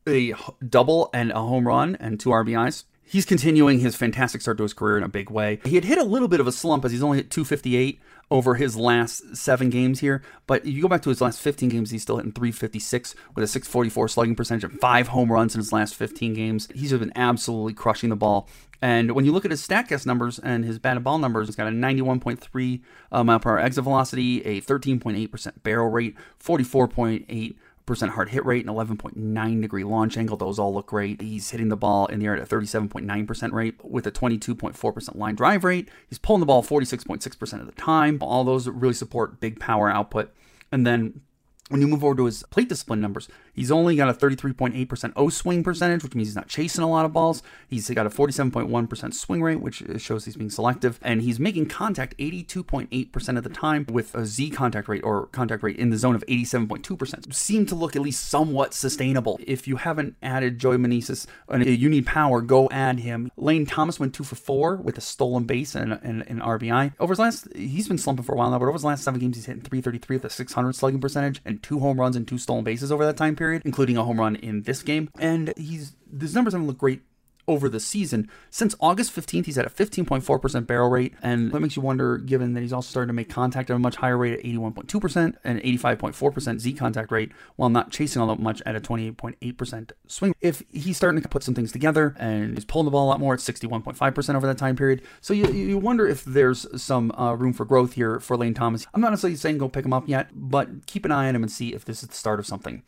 a 0.07 0.33
double 0.67 1.09
and 1.13 1.31
a 1.31 1.39
home 1.39 1.67
run 1.67 1.95
and 1.99 2.19
two 2.19 2.29
RBIs. 2.29 2.83
He's 3.07 3.25
continuing 3.25 3.79
his 3.79 3.95
fantastic 3.95 4.41
start 4.41 4.57
to 4.57 4.63
his 4.63 4.73
career 4.73 4.97
in 4.97 5.03
a 5.03 5.07
big 5.07 5.29
way. 5.29 5.59
He 5.63 5.75
had 5.75 5.85
hit 5.85 5.99
a 5.99 6.03
little 6.03 6.27
bit 6.27 6.39
of 6.39 6.47
a 6.47 6.51
slump 6.51 6.83
as 6.85 6.91
he's 6.91 7.03
only 7.03 7.17
hit 7.17 7.29
258 7.29 7.99
over 8.31 8.55
his 8.55 8.75
last 8.75 9.35
seven 9.35 9.69
games 9.69 9.99
here, 9.99 10.23
but 10.47 10.65
you 10.65 10.81
go 10.81 10.87
back 10.87 11.03
to 11.03 11.09
his 11.09 11.21
last 11.21 11.39
15 11.39 11.69
games, 11.69 11.91
he's 11.91 12.01
still 12.01 12.17
hitting 12.17 12.31
356 12.31 13.13
with 13.35 13.43
a 13.43 13.47
644 13.47 14.07
slugging 14.07 14.35
percentage 14.35 14.63
and 14.63 14.79
five 14.79 15.09
home 15.09 15.31
runs 15.31 15.53
in 15.53 15.59
his 15.59 15.71
last 15.71 15.93
15 15.93 16.33
games. 16.33 16.67
He's 16.73 16.91
been 16.91 17.13
absolutely 17.15 17.73
crushing 17.73 18.09
the 18.09 18.15
ball. 18.15 18.49
And 18.81 19.11
when 19.11 19.25
you 19.25 19.31
look 19.31 19.45
at 19.45 19.51
his 19.51 19.65
StatCast 19.65 20.05
numbers 20.05 20.39
and 20.39 20.65
his 20.65 20.79
batted 20.79 21.03
ball 21.03 21.19
numbers, 21.19 21.47
he's 21.47 21.55
got 21.55 21.67
a 21.67 21.71
91.3 21.71 22.81
uh, 23.11 23.23
mile 23.23 23.39
per 23.39 23.51
hour 23.51 23.59
exit 23.59 23.83
velocity, 23.83 24.43
a 24.45 24.61
13.8% 24.61 25.63
barrel 25.63 25.89
rate, 25.89 26.15
44.8 26.43 27.55
percent 27.85 28.13
hard 28.13 28.29
hit 28.29 28.45
rate 28.45 28.65
and 28.65 28.75
11.9 28.75 29.61
degree 29.61 29.83
launch 29.83 30.17
angle. 30.17 30.37
Those 30.37 30.59
all 30.59 30.73
look 30.73 30.87
great. 30.87 31.21
He's 31.21 31.49
hitting 31.49 31.69
the 31.69 31.77
ball 31.77 32.07
in 32.07 32.19
the 32.19 32.25
air 32.25 32.35
at 32.35 32.41
a 32.41 32.45
37.9% 32.45 33.51
rate 33.51 33.75
with 33.83 34.07
a 34.07 34.11
22.4% 34.11 35.15
line 35.15 35.35
drive 35.35 35.63
rate. 35.63 35.89
He's 36.07 36.19
pulling 36.19 36.39
the 36.39 36.45
ball 36.45 36.63
46.6% 36.63 37.59
of 37.59 37.65
the 37.65 37.71
time. 37.73 38.17
All 38.21 38.43
those 38.43 38.67
really 38.67 38.93
support 38.93 39.39
big 39.39 39.59
power 39.59 39.89
output. 39.89 40.33
And 40.71 40.85
then 40.85 41.21
when 41.69 41.81
you 41.81 41.87
move 41.87 42.03
over 42.03 42.15
to 42.15 42.25
his 42.25 42.43
plate 42.49 42.69
discipline 42.69 43.01
numbers, 43.01 43.27
he's 43.55 43.71
only 43.71 43.95
got 43.95 44.09
a 44.09 44.13
33.8% 44.13 45.13
O 45.15 45.29
swing 45.29 45.63
percentage, 45.63 46.03
which 46.03 46.15
means 46.15 46.29
he's 46.29 46.35
not 46.35 46.47
chasing 46.47 46.83
a 46.83 46.89
lot 46.89 47.05
of 47.05 47.13
balls. 47.13 47.41
He's 47.67 47.89
got 47.89 48.05
a 48.05 48.09
47.1% 48.09 49.13
swing 49.13 49.41
rate, 49.41 49.61
which 49.61 49.83
shows 49.97 50.25
he's 50.25 50.35
being 50.35 50.49
selective. 50.49 50.99
And 51.01 51.21
he's 51.21 51.39
making 51.39 51.67
contact 51.67 52.17
82.8% 52.17 53.37
of 53.37 53.43
the 53.43 53.49
time 53.49 53.85
with 53.89 54.13
a 54.15 54.25
Z 54.25 54.49
contact 54.51 54.87
rate 54.87 55.03
or 55.03 55.27
contact 55.27 55.63
rate 55.63 55.77
in 55.77 55.89
the 55.89 55.97
zone 55.97 56.15
of 56.15 56.25
87.2%. 56.27 57.33
Seem 57.33 57.65
to 57.65 57.75
look 57.75 57.95
at 57.95 58.01
least 58.01 58.27
somewhat 58.27 58.73
sustainable. 58.73 59.39
If 59.45 59.67
you 59.67 59.77
haven't 59.77 60.15
added 60.21 60.59
Joey 60.59 60.77
Meneses 60.77 61.25
and 61.47 61.65
you 61.65 61.89
need 61.89 62.05
power, 62.05 62.41
go 62.41 62.69
add 62.71 62.99
him. 62.99 63.31
Lane 63.37 63.65
Thomas 63.65 63.99
went 63.99 64.13
two 64.13 64.23
for 64.23 64.35
four 64.35 64.75
with 64.75 64.97
a 64.97 65.01
stolen 65.01 65.45
base 65.45 65.75
and 65.75 65.93
an 65.93 66.41
RBI. 66.41 66.93
Over 66.99 67.11
his 67.11 67.19
last, 67.19 67.47
he's 67.55 67.87
been 67.87 67.97
slumping 67.97 68.25
for 68.25 68.33
a 68.33 68.37
while 68.37 68.51
now, 68.51 68.59
but 68.59 68.65
over 68.65 68.73
his 68.73 68.83
last 68.83 69.03
seven 69.03 69.19
games, 69.19 69.35
he's 69.37 69.45
hitting 69.45 69.61
333 69.61 70.17
with 70.17 70.25
a 70.25 70.29
600 70.29 70.73
slugging 70.73 70.99
percentage. 70.99 71.41
And 71.45 71.61
two 71.61 71.79
home 71.79 71.99
runs 71.99 72.15
and 72.15 72.27
two 72.27 72.37
stolen 72.37 72.63
bases 72.63 72.91
over 72.91 73.05
that 73.05 73.17
time 73.17 73.35
period, 73.35 73.44
including 73.53 73.97
a 73.97 74.03
home 74.03 74.19
run 74.19 74.35
in 74.35 74.63
this 74.63 74.83
game. 74.83 75.09
And 75.19 75.53
he's 75.57 75.95
his 76.19 76.35
numbers 76.35 76.53
haven't 76.53 76.67
looked 76.67 76.79
great 76.79 77.01
over 77.47 77.69
the 77.69 77.79
season. 77.79 78.29
Since 78.49 78.75
August 78.79 79.15
15th, 79.15 79.45
he's 79.45 79.57
at 79.57 79.65
a 79.65 79.69
15.4% 79.69 80.67
barrel 80.67 80.89
rate, 80.89 81.13
and 81.21 81.51
that 81.51 81.59
makes 81.59 81.75
you 81.75 81.81
wonder, 81.81 82.17
given 82.17 82.53
that 82.53 82.61
he's 82.61 82.73
also 82.73 82.89
starting 82.89 83.09
to 83.09 83.13
make 83.13 83.29
contact 83.29 83.69
at 83.69 83.75
a 83.75 83.79
much 83.79 83.97
higher 83.97 84.17
rate 84.17 84.33
at 84.33 84.43
81.2% 84.43 85.35
and 85.43 85.61
85.4% 85.61 86.59
Z 86.59 86.73
contact 86.73 87.11
rate, 87.11 87.31
while 87.55 87.69
not 87.69 87.91
chasing 87.91 88.21
all 88.21 88.27
that 88.29 88.39
much 88.39 88.61
at 88.65 88.75
a 88.75 88.81
28.8% 88.81 89.91
swing. 90.07 90.33
If 90.41 90.63
he's 90.71 90.97
starting 90.97 91.21
to 91.21 91.29
put 91.29 91.43
some 91.43 91.55
things 91.55 91.71
together 91.71 92.15
and 92.19 92.55
he's 92.55 92.65
pulling 92.65 92.85
the 92.85 92.91
ball 92.91 93.05
a 93.05 93.09
lot 93.09 93.19
more 93.19 93.33
at 93.33 93.39
61.5% 93.39 94.35
over 94.35 94.47
that 94.47 94.57
time 94.57 94.75
period, 94.75 95.01
so 95.21 95.33
you, 95.33 95.47
you 95.51 95.77
wonder 95.77 96.07
if 96.07 96.23
there's 96.23 96.65
some 96.81 97.11
uh, 97.11 97.33
room 97.33 97.53
for 97.53 97.65
growth 97.65 97.93
here 97.93 98.19
for 98.19 98.37
Lane 98.37 98.53
Thomas. 98.53 98.87
I'm 98.93 99.01
not 99.01 99.11
necessarily 99.11 99.37
saying 99.37 99.57
go 99.57 99.69
pick 99.69 99.85
him 99.85 99.93
up 99.93 100.07
yet, 100.07 100.29
but 100.33 100.87
keep 100.87 101.05
an 101.05 101.11
eye 101.11 101.27
on 101.27 101.35
him 101.35 101.43
and 101.43 101.51
see 101.51 101.73
if 101.73 101.85
this 101.85 102.01
is 102.01 102.09
the 102.09 102.15
start 102.15 102.39
of 102.39 102.47
something. 102.47 102.83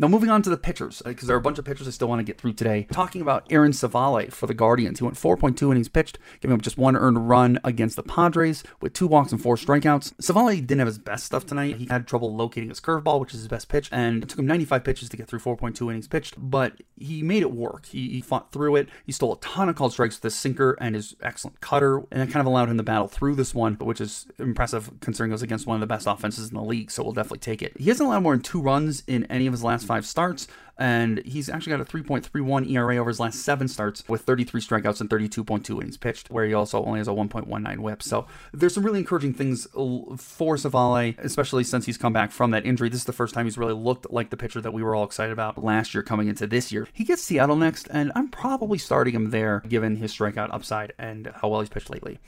Now, 0.00 0.08
moving 0.08 0.30
on 0.30 0.40
to 0.40 0.48
the 0.48 0.56
pitchers, 0.56 1.02
because 1.04 1.24
uh, 1.24 1.26
there 1.26 1.36
are 1.36 1.38
a 1.38 1.42
bunch 1.42 1.58
of 1.58 1.66
pitchers 1.66 1.86
I 1.86 1.90
still 1.90 2.08
want 2.08 2.20
to 2.20 2.24
get 2.24 2.40
through 2.40 2.54
today. 2.54 2.86
Talking 2.90 3.20
about 3.20 3.46
Aaron 3.50 3.72
Civale 3.72 4.32
for 4.32 4.46
the 4.46 4.54
Guardians. 4.54 4.98
He 4.98 5.04
went 5.04 5.18
4.2 5.18 5.70
innings 5.70 5.90
pitched, 5.90 6.18
giving 6.40 6.54
up 6.54 6.62
just 6.62 6.78
one 6.78 6.96
earned 6.96 7.28
run 7.28 7.60
against 7.64 7.96
the 7.96 8.02
Padres 8.02 8.64
with 8.80 8.94
two 8.94 9.06
walks 9.06 9.30
and 9.30 9.42
four 9.42 9.56
strikeouts. 9.56 10.14
Civale 10.18 10.62
didn't 10.62 10.78
have 10.78 10.86
his 10.86 10.96
best 10.96 11.26
stuff 11.26 11.44
tonight. 11.44 11.76
He 11.76 11.84
had 11.84 12.06
trouble 12.06 12.34
locating 12.34 12.70
his 12.70 12.80
curveball, 12.80 13.20
which 13.20 13.34
is 13.34 13.40
his 13.40 13.48
best 13.48 13.68
pitch, 13.68 13.90
and 13.92 14.22
it 14.22 14.30
took 14.30 14.38
him 14.38 14.46
95 14.46 14.84
pitches 14.84 15.10
to 15.10 15.18
get 15.18 15.28
through 15.28 15.40
4.2 15.40 15.90
innings 15.90 16.08
pitched, 16.08 16.34
but 16.38 16.80
he 16.96 17.22
made 17.22 17.42
it 17.42 17.52
work. 17.52 17.84
He, 17.84 18.08
he 18.08 18.20
fought 18.22 18.52
through 18.52 18.76
it. 18.76 18.88
He 19.04 19.12
stole 19.12 19.34
a 19.34 19.40
ton 19.40 19.68
of 19.68 19.76
called 19.76 19.92
strikes 19.92 20.16
with 20.16 20.22
his 20.22 20.34
sinker 20.34 20.78
and 20.80 20.94
his 20.94 21.14
excellent 21.20 21.60
cutter, 21.60 21.98
and 22.10 22.22
that 22.22 22.30
kind 22.30 22.40
of 22.40 22.46
allowed 22.46 22.70
him 22.70 22.78
to 22.78 22.82
battle 22.82 23.08
through 23.08 23.34
this 23.34 23.54
one, 23.54 23.74
which 23.74 24.00
is 24.00 24.26
impressive 24.38 24.90
considering 25.00 25.30
it 25.30 25.34
was 25.34 25.42
against 25.42 25.66
one 25.66 25.74
of 25.74 25.80
the 25.82 25.86
best 25.86 26.06
offenses 26.06 26.48
in 26.48 26.54
the 26.54 26.62
league, 26.62 26.90
so 26.90 27.02
we'll 27.02 27.12
definitely 27.12 27.40
take 27.40 27.60
it. 27.60 27.78
He 27.78 27.90
hasn't 27.90 28.06
allowed 28.06 28.22
more 28.22 28.32
than 28.32 28.42
two 28.42 28.62
runs 28.62 29.02
in 29.06 29.24
any 29.26 29.46
of 29.46 29.52
his 29.52 29.62
last 29.62 29.89
five 29.90 30.06
starts 30.06 30.46
and 30.80 31.18
he's 31.26 31.50
actually 31.50 31.76
got 31.76 31.80
a 31.80 31.84
3.31 31.84 32.70
ERA 32.70 32.96
over 32.96 33.10
his 33.10 33.20
last 33.20 33.40
seven 33.40 33.68
starts 33.68 34.02
with 34.08 34.22
33 34.22 34.60
strikeouts 34.62 35.00
and 35.00 35.10
32.2 35.10 35.70
innings 35.76 35.98
pitched, 35.98 36.30
where 36.30 36.46
he 36.46 36.54
also 36.54 36.82
only 36.84 36.98
has 36.98 37.06
a 37.06 37.10
1.19 37.10 37.78
whip. 37.80 38.02
So 38.02 38.26
there's 38.52 38.74
some 38.74 38.84
really 38.84 39.00
encouraging 39.00 39.34
things 39.34 39.66
for 39.74 40.56
Civale, 40.56 41.18
especially 41.18 41.64
since 41.64 41.84
he's 41.84 41.98
come 41.98 42.14
back 42.14 42.30
from 42.30 42.50
that 42.52 42.64
injury. 42.64 42.88
This 42.88 43.00
is 43.00 43.04
the 43.04 43.12
first 43.12 43.34
time 43.34 43.44
he's 43.44 43.58
really 43.58 43.74
looked 43.74 44.10
like 44.10 44.30
the 44.30 44.38
pitcher 44.38 44.62
that 44.62 44.72
we 44.72 44.82
were 44.82 44.94
all 44.94 45.04
excited 45.04 45.32
about 45.32 45.62
last 45.62 45.92
year 45.92 46.02
coming 46.02 46.28
into 46.28 46.46
this 46.46 46.72
year. 46.72 46.88
He 46.94 47.04
gets 47.04 47.22
Seattle 47.22 47.56
next, 47.56 47.86
and 47.90 48.10
I'm 48.14 48.28
probably 48.28 48.78
starting 48.78 49.14
him 49.14 49.30
there 49.30 49.62
given 49.68 49.96
his 49.96 50.14
strikeout 50.14 50.48
upside 50.50 50.94
and 50.98 51.30
how 51.42 51.48
well 51.48 51.60
he's 51.60 51.68
pitched 51.68 51.90
lately. 51.90 52.20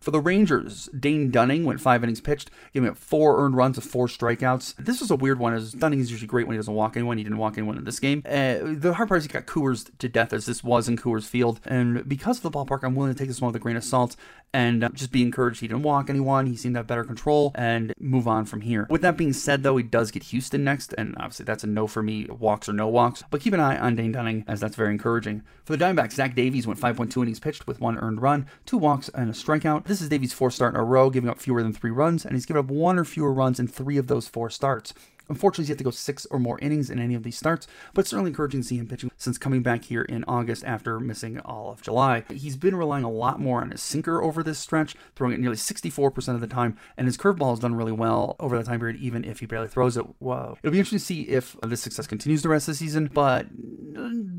For 0.00 0.10
the 0.10 0.20
Rangers, 0.20 0.88
Dane 0.98 1.30
Dunning 1.30 1.64
went 1.64 1.80
five 1.80 2.02
innings 2.02 2.20
pitched, 2.20 2.50
giving 2.72 2.88
up 2.88 2.96
four 2.96 3.44
earned 3.44 3.56
runs 3.56 3.76
with 3.76 3.84
four 3.84 4.06
strikeouts. 4.06 4.76
This 4.76 5.00
was 5.00 5.10
a 5.10 5.16
weird 5.16 5.38
one, 5.38 5.54
as 5.54 5.72
Dunning 5.72 6.00
is 6.00 6.10
usually 6.10 6.28
great 6.28 6.46
when 6.46 6.54
he 6.54 6.58
doesn't 6.58 6.74
walk 6.74 6.96
anyone. 6.96 7.18
He 7.18 7.24
didn't 7.24 7.38
walk 7.38 7.58
anyone 7.58 7.78
in 7.78 7.84
this 7.84 8.00
game. 8.00 8.22
Uh, 8.24 8.58
the 8.62 8.94
hard 8.94 9.08
part 9.08 9.18
is 9.18 9.24
he 9.24 9.28
got 9.28 9.46
Coors 9.46 9.90
to 9.98 10.08
death, 10.08 10.32
as 10.32 10.46
this 10.46 10.62
was 10.62 10.88
in 10.88 10.96
Coors 10.96 11.24
Field. 11.24 11.60
And 11.64 12.08
because 12.08 12.38
of 12.38 12.42
the 12.42 12.50
ballpark, 12.50 12.82
I'm 12.82 12.94
willing 12.94 13.12
to 13.12 13.18
take 13.18 13.28
this 13.28 13.40
one 13.40 13.48
with 13.52 13.56
a 13.56 13.62
grain 13.62 13.76
of 13.76 13.84
salt 13.84 14.16
and 14.52 14.82
uh, 14.82 14.88
just 14.90 15.12
be 15.12 15.22
encouraged 15.22 15.60
he 15.60 15.68
didn't 15.68 15.82
walk 15.82 16.08
anyone. 16.08 16.46
He 16.46 16.56
seemed 16.56 16.74
to 16.74 16.80
have 16.80 16.86
better 16.86 17.04
control 17.04 17.52
and 17.54 17.92
move 17.98 18.26
on 18.26 18.44
from 18.44 18.62
here. 18.62 18.86
With 18.88 19.02
that 19.02 19.16
being 19.16 19.32
said, 19.32 19.62
though, 19.62 19.76
he 19.76 19.82
does 19.82 20.10
get 20.10 20.24
Houston 20.24 20.64
next, 20.64 20.94
and 20.96 21.14
obviously 21.18 21.44
that's 21.44 21.64
a 21.64 21.66
no 21.66 21.86
for 21.86 22.02
me, 22.02 22.26
walks 22.26 22.68
or 22.68 22.72
no 22.72 22.88
walks. 22.88 23.22
But 23.30 23.40
keep 23.40 23.52
an 23.52 23.60
eye 23.60 23.78
on 23.78 23.96
Dane 23.96 24.12
Dunning, 24.12 24.44
as 24.48 24.60
that's 24.60 24.76
very 24.76 24.90
encouraging. 24.90 25.42
For 25.64 25.76
the 25.76 25.84
Diamondbacks, 25.84 26.12
Zach 26.12 26.34
Davies 26.34 26.66
went 26.66 26.80
5.2 26.80 27.22
innings 27.22 27.40
pitched 27.40 27.66
with 27.66 27.80
one 27.80 27.98
earned 27.98 28.22
run, 28.22 28.46
two 28.64 28.78
walks, 28.78 29.08
and 29.10 29.28
a 29.28 29.32
strikeout. 29.32 29.84
This 29.88 30.02
is 30.02 30.10
Davies' 30.10 30.34
fourth 30.34 30.52
start 30.52 30.74
in 30.74 30.80
a 30.80 30.84
row, 30.84 31.08
giving 31.08 31.30
up 31.30 31.38
fewer 31.38 31.62
than 31.62 31.72
three 31.72 31.90
runs, 31.90 32.26
and 32.26 32.34
he's 32.34 32.44
given 32.44 32.60
up 32.60 32.70
one 32.70 32.98
or 32.98 33.06
fewer 33.06 33.32
runs 33.32 33.58
in 33.58 33.66
three 33.66 33.96
of 33.96 34.06
those 34.06 34.28
four 34.28 34.50
starts. 34.50 34.92
Unfortunately, 35.30 35.62
he's 35.62 35.70
yet 35.70 35.78
to 35.78 35.84
go 35.84 35.90
six 35.90 36.26
or 36.26 36.38
more 36.38 36.58
innings 36.58 36.90
in 36.90 36.98
any 36.98 37.14
of 37.14 37.22
these 37.22 37.38
starts, 37.38 37.66
but 37.94 38.06
certainly 38.06 38.30
encouraging 38.30 38.60
to 38.60 38.66
see 38.66 38.76
him 38.76 38.86
pitching 38.86 39.10
since 39.16 39.38
coming 39.38 39.62
back 39.62 39.84
here 39.84 40.02
in 40.02 40.24
August 40.24 40.62
after 40.64 41.00
missing 41.00 41.40
all 41.40 41.72
of 41.72 41.80
July. 41.80 42.24
He's 42.30 42.56
been 42.56 42.76
relying 42.76 43.04
a 43.04 43.10
lot 43.10 43.40
more 43.40 43.62
on 43.62 43.70
his 43.70 43.80
sinker 43.80 44.22
over 44.22 44.42
this 44.42 44.58
stretch, 44.58 44.94
throwing 45.16 45.32
it 45.32 45.40
nearly 45.40 45.56
64% 45.56 46.34
of 46.34 46.42
the 46.42 46.46
time, 46.46 46.76
and 46.98 47.06
his 47.06 47.16
curveball 47.16 47.50
has 47.50 47.60
done 47.60 47.74
really 47.74 47.92
well 47.92 48.36
over 48.40 48.58
that 48.58 48.66
time 48.66 48.80
period, 48.80 49.00
even 49.00 49.24
if 49.24 49.40
he 49.40 49.46
barely 49.46 49.68
throws 49.68 49.96
it. 49.96 50.04
Whoa. 50.18 50.58
It'll 50.62 50.72
be 50.72 50.80
interesting 50.80 50.98
to 50.98 51.04
see 51.04 51.22
if 51.22 51.56
this 51.62 51.80
success 51.80 52.06
continues 52.06 52.42
the 52.42 52.50
rest 52.50 52.68
of 52.68 52.74
the 52.74 52.78
season, 52.78 53.10
but 53.14 53.46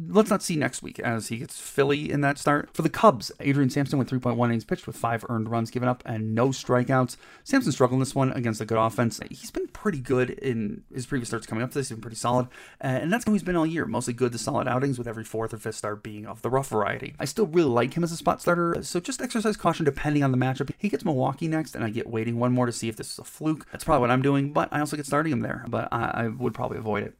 let's 0.09 0.29
not 0.29 0.41
see 0.41 0.55
next 0.55 0.81
week 0.81 0.99
as 0.99 1.27
he 1.27 1.37
gets 1.37 1.59
Philly 1.59 2.11
in 2.11 2.21
that 2.21 2.37
start. 2.37 2.69
For 2.73 2.81
the 2.81 2.89
Cubs, 2.89 3.31
Adrian 3.39 3.69
Sampson 3.69 3.97
went 3.97 4.09
3.1 4.09 4.43
innings 4.45 4.65
pitched 4.65 4.87
with 4.87 4.95
five 4.95 5.23
earned 5.29 5.49
runs 5.49 5.71
given 5.71 5.87
up 5.87 6.03
and 6.05 6.33
no 6.33 6.49
strikeouts. 6.49 7.15
Sampson 7.43 7.71
struggled 7.71 7.97
in 7.97 7.99
this 7.99 8.15
one 8.15 8.31
against 8.33 8.61
a 8.61 8.65
good 8.65 8.77
offense. 8.77 9.19
He's 9.29 9.51
been 9.51 9.67
pretty 9.67 9.99
good 9.99 10.31
in 10.31 10.83
his 10.93 11.05
previous 11.05 11.29
starts 11.29 11.45
coming 11.45 11.63
up 11.63 11.71
to 11.71 11.79
this. 11.79 11.89
He's 11.89 11.95
been 11.95 12.01
pretty 12.01 12.17
solid, 12.17 12.47
uh, 12.83 12.87
and 12.87 13.13
that's 13.13 13.25
how 13.25 13.33
he's 13.33 13.43
been 13.43 13.55
all 13.55 13.65
year. 13.65 13.85
Mostly 13.85 14.13
good 14.13 14.31
to 14.31 14.37
solid 14.37 14.67
outings, 14.67 14.97
with 14.97 15.07
every 15.07 15.23
fourth 15.23 15.53
or 15.53 15.57
fifth 15.57 15.75
start 15.75 16.03
being 16.03 16.25
of 16.25 16.41
the 16.41 16.49
rough 16.49 16.69
variety. 16.69 17.15
I 17.19 17.25
still 17.25 17.45
really 17.45 17.69
like 17.69 17.93
him 17.93 18.03
as 18.03 18.11
a 18.11 18.17
spot 18.17 18.41
starter, 18.41 18.77
so 18.81 18.99
just 18.99 19.21
exercise 19.21 19.57
caution 19.57 19.85
depending 19.85 20.23
on 20.23 20.31
the 20.31 20.37
matchup. 20.37 20.71
He 20.77 20.89
gets 20.89 21.05
Milwaukee 21.05 21.47
next, 21.47 21.75
and 21.75 21.83
I 21.83 21.89
get 21.89 22.07
waiting 22.07 22.39
one 22.39 22.51
more 22.51 22.65
to 22.65 22.71
see 22.71 22.89
if 22.89 22.95
this 22.95 23.11
is 23.11 23.19
a 23.19 23.23
fluke. 23.23 23.67
That's 23.71 23.83
probably 23.83 24.01
what 24.01 24.11
I'm 24.11 24.21
doing, 24.21 24.51
but 24.53 24.69
I 24.71 24.79
also 24.79 24.97
get 24.97 25.05
starting 25.05 25.31
him 25.31 25.41
there, 25.41 25.65
but 25.67 25.87
I, 25.91 26.11
I 26.13 26.27
would 26.27 26.53
probably 26.53 26.77
avoid 26.77 27.03
it. 27.03 27.15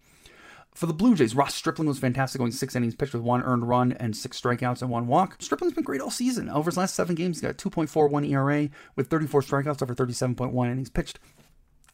For 0.74 0.86
the 0.86 0.94
Blue 0.94 1.16
Jays, 1.16 1.36
Ross 1.36 1.56
Stripling 1.56 1.88
was 1.88 2.00
fantastic, 2.00 2.40
going 2.40 2.52
six 2.52 2.76
innings 2.76 2.96
pitched 2.96 3.14
with 3.14 3.24
one 3.24 3.42
earned 3.44 3.68
run 3.68 3.92
and 3.94 4.16
six 4.16 4.40
strikeouts 4.40 4.82
and 4.82 4.90
one 4.90 5.08
walk. 5.08 5.36
Stripling's 5.40 5.74
been 5.74 5.84
great 5.84 6.00
all 6.00 6.12
season. 6.12 6.50
Over 6.50 6.70
his 6.70 6.78
last 6.78 6.96
seven 6.96 7.16
games, 7.16 7.38
he's 7.38 7.42
got 7.42 7.58
2.41 7.58 8.30
ERA 8.30 8.70
with 8.96 9.10
34 9.10 9.42
strikeouts 9.42 9.82
over 9.82 9.94
37.1 9.94 10.72
innings 10.72 10.90
pitched. 10.90 11.20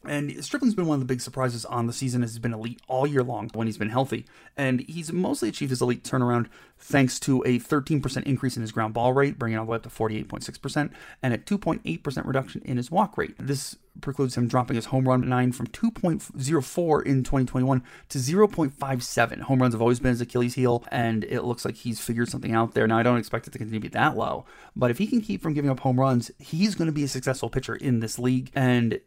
And 0.08 0.44
Strickland's 0.44 0.74
been 0.74 0.86
one 0.86 0.96
of 0.96 1.00
the 1.00 1.06
big 1.06 1.20
surprises 1.20 1.64
on 1.64 1.86
the 1.86 1.92
season 1.92 2.22
as 2.22 2.32
he's 2.32 2.38
been 2.38 2.54
elite 2.54 2.80
all 2.88 3.06
year 3.06 3.22
long 3.22 3.50
when 3.54 3.66
he's 3.66 3.78
been 3.78 3.90
healthy. 3.90 4.26
And 4.56 4.80
he's 4.80 5.12
mostly 5.12 5.48
achieved 5.48 5.70
his 5.70 5.82
elite 5.82 6.04
turnaround 6.04 6.46
thanks 6.78 7.18
to 7.20 7.42
a 7.44 7.58
13% 7.58 8.22
increase 8.24 8.56
in 8.56 8.62
his 8.62 8.72
ground 8.72 8.94
ball 8.94 9.12
rate, 9.12 9.38
bringing 9.38 9.56
it 9.56 9.60
all 9.60 9.66
the 9.66 9.70
way 9.72 9.76
up 9.76 9.82
to 9.82 9.88
48.6%, 9.88 10.90
and 11.22 11.34
a 11.34 11.38
2.8% 11.38 12.26
reduction 12.26 12.62
in 12.64 12.76
his 12.76 12.90
walk 12.90 13.16
rate. 13.16 13.34
This 13.38 13.76
precludes 14.00 14.36
him 14.36 14.46
dropping 14.46 14.76
his 14.76 14.86
home 14.86 15.08
run 15.08 15.26
nine 15.26 15.52
from 15.52 15.66
2.04 15.68 17.06
in 17.06 17.24
2021 17.24 17.82
to 18.10 18.18
0.57. 18.18 19.40
Home 19.40 19.62
runs 19.62 19.74
have 19.74 19.80
always 19.80 20.00
been 20.00 20.10
his 20.10 20.20
Achilles 20.20 20.54
heel, 20.54 20.84
and 20.90 21.24
it 21.24 21.42
looks 21.42 21.64
like 21.64 21.76
he's 21.76 22.00
figured 22.00 22.28
something 22.28 22.52
out 22.52 22.74
there. 22.74 22.86
Now, 22.86 22.98
I 22.98 23.02
don't 23.02 23.18
expect 23.18 23.46
it 23.46 23.52
to 23.52 23.58
continue 23.58 23.80
to 23.80 23.88
be 23.88 23.92
that 23.92 24.16
low, 24.16 24.44
but 24.74 24.90
if 24.90 24.98
he 24.98 25.06
can 25.06 25.20
keep 25.20 25.42
from 25.42 25.54
giving 25.54 25.70
up 25.70 25.80
home 25.80 25.98
runs, 25.98 26.30
he's 26.38 26.74
going 26.74 26.86
to 26.86 26.92
be 26.92 27.04
a 27.04 27.08
successful 27.08 27.48
pitcher 27.48 27.74
in 27.74 28.00
this 28.00 28.18
league. 28.18 28.50
And 28.54 29.00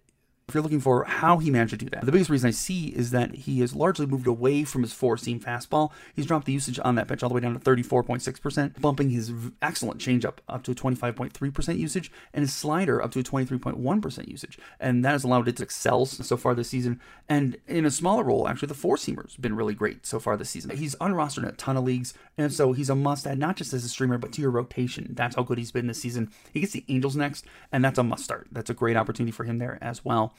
if 0.49 0.55
you're 0.55 0.63
looking 0.63 0.79
for 0.79 1.03
how 1.05 1.37
he 1.37 1.49
managed 1.49 1.71
to 1.71 1.77
do 1.77 1.89
that, 1.91 2.05
the 2.05 2.11
biggest 2.11 2.29
reason 2.29 2.47
I 2.47 2.51
see 2.51 2.87
is 2.87 3.11
that 3.11 3.33
he 3.33 3.59
has 3.61 3.73
largely 3.73 4.05
moved 4.05 4.27
away 4.27 4.63
from 4.63 4.81
his 4.81 4.93
four 4.93 5.17
seam 5.17 5.39
fastball. 5.39 5.91
He's 6.15 6.25
dropped 6.25 6.45
the 6.45 6.53
usage 6.53 6.79
on 6.83 6.95
that 6.95 7.07
pitch 7.07 7.23
all 7.23 7.29
the 7.29 7.35
way 7.35 7.41
down 7.41 7.53
to 7.53 7.59
34.6%, 7.59 8.81
bumping 8.81 9.09
his 9.09 9.31
excellent 9.61 10.01
changeup 10.01 10.35
up 10.47 10.63
to 10.63 10.71
a 10.71 10.75
25.3% 10.75 11.77
usage 11.77 12.11
and 12.33 12.43
his 12.43 12.53
slider 12.53 13.01
up 13.01 13.11
to 13.11 13.19
a 13.19 13.23
23.1% 13.23 14.27
usage. 14.27 14.59
And 14.79 15.05
that 15.05 15.11
has 15.11 15.23
allowed 15.23 15.47
it 15.47 15.57
to 15.57 15.63
excel 15.63 16.05
so 16.05 16.35
far 16.35 16.55
this 16.55 16.69
season. 16.69 16.99
And 17.27 17.57
in 17.67 17.85
a 17.85 17.91
smaller 17.91 18.23
role, 18.23 18.47
actually, 18.47 18.67
the 18.67 18.73
four 18.73 18.97
seamer's 18.97 19.35
been 19.35 19.55
really 19.55 19.75
great 19.75 20.05
so 20.05 20.19
far 20.19 20.35
this 20.35 20.49
season. 20.49 20.75
He's 20.75 20.95
unrostered 20.95 21.43
in 21.43 21.45
a 21.45 21.51
ton 21.53 21.77
of 21.77 21.83
leagues, 21.83 22.13
and 22.37 22.51
so 22.51 22.73
he's 22.73 22.89
a 22.89 22.95
must 22.95 23.27
add, 23.27 23.37
not 23.37 23.55
just 23.55 23.73
as 23.73 23.85
a 23.85 23.89
streamer, 23.89 24.17
but 24.17 24.31
to 24.33 24.41
your 24.41 24.51
rotation. 24.51 25.13
That's 25.15 25.35
how 25.35 25.43
good 25.43 25.57
he's 25.57 25.71
been 25.71 25.87
this 25.87 26.01
season. 26.01 26.31
He 26.51 26.59
gets 26.59 26.73
the 26.73 26.85
Angels 26.87 27.15
next, 27.15 27.45
and 27.71 27.85
that's 27.85 27.99
a 27.99 28.03
must 28.03 28.23
start. 28.23 28.47
That's 28.51 28.69
a 28.69 28.73
great 28.73 28.97
opportunity 28.97 29.31
for 29.31 29.43
him 29.43 29.59
there 29.59 29.77
as 29.81 30.03
well. 30.03 30.33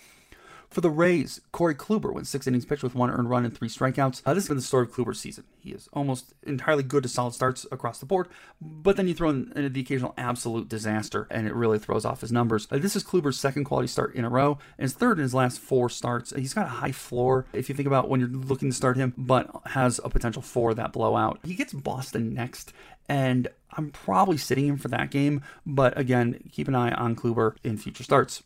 For 0.71 0.81
the 0.81 0.89
Rays, 0.91 1.41
Corey 1.51 1.75
Kluber 1.75 2.13
went 2.13 2.29
six 2.29 2.47
innings 2.47 2.65
pitched 2.65 2.85
with 2.85 2.95
one 2.95 3.11
earned 3.11 3.29
run 3.29 3.45
and 3.45 3.53
three 3.53 3.69
strikeouts. 3.69 4.23
Uh, 4.25 4.35
this 4.35 4.45
has 4.45 4.49
been 4.49 4.57
the 4.57 4.63
story 4.63 4.85
of 4.85 4.93
Kluber's 4.93 5.19
season. 5.19 5.43
He 5.59 5.73
is 5.73 5.89
almost 5.93 6.33
entirely 6.45 6.85
good 6.85 7.03
to 7.03 7.09
solid 7.09 7.35
starts 7.35 7.67
across 7.73 7.99
the 7.99 8.07
board, 8.07 8.29
but 8.61 8.97
then 8.97 9.09
you 9.09 9.15
throw 9.15 9.31
in 9.31 9.51
the 9.53 9.81
occasional 9.81 10.15
absolute 10.17 10.69
disaster, 10.69 11.27
and 11.29 11.49
it 11.49 11.57
really 11.57 11.81
throws 11.81 12.05
off 12.05 12.21
his 12.21 12.31
numbers. 12.31 12.69
Uh, 12.71 12.79
this 12.79 12.95
is 12.95 13.03
Kluber's 13.03 13.37
second 13.37 13.65
quality 13.65 13.89
start 13.89 14.15
in 14.15 14.25
a 14.25 14.29
row, 14.29 14.59
and 14.79 14.85
his 14.85 14.93
third 14.93 15.19
in 15.19 15.25
his 15.25 15.35
last 15.35 15.59
four 15.59 15.89
starts. 15.89 16.33
He's 16.37 16.55
got 16.55 16.67
a 16.67 16.69
high 16.69 16.93
floor 16.93 17.47
if 17.53 17.69
you 17.69 17.75
think 17.75 17.89
about 17.89 18.09
when 18.09 18.21
you're 18.21 18.29
looking 18.29 18.71
to 18.71 18.77
start 18.77 18.97
him, 18.97 19.13
but 19.19 19.51
has 19.67 20.01
a 20.05 20.09
potential 20.09 20.41
for 20.41 20.73
that 20.75 20.93
blowout. 20.93 21.41
He 21.45 21.55
gets 21.55 21.73
Boston 21.73 22.33
next, 22.33 22.73
and 23.09 23.49
I'm 23.73 23.91
probably 23.91 24.37
sitting 24.37 24.69
him 24.69 24.79
for 24.79 24.87
that 24.89 25.11
game, 25.11 25.43
but 25.67 25.99
again, 25.99 26.49
keep 26.53 26.69
an 26.69 26.77
eye 26.77 26.93
on 26.93 27.17
Kluber 27.17 27.57
in 27.65 27.77
future 27.77 28.05
starts. 28.05 28.45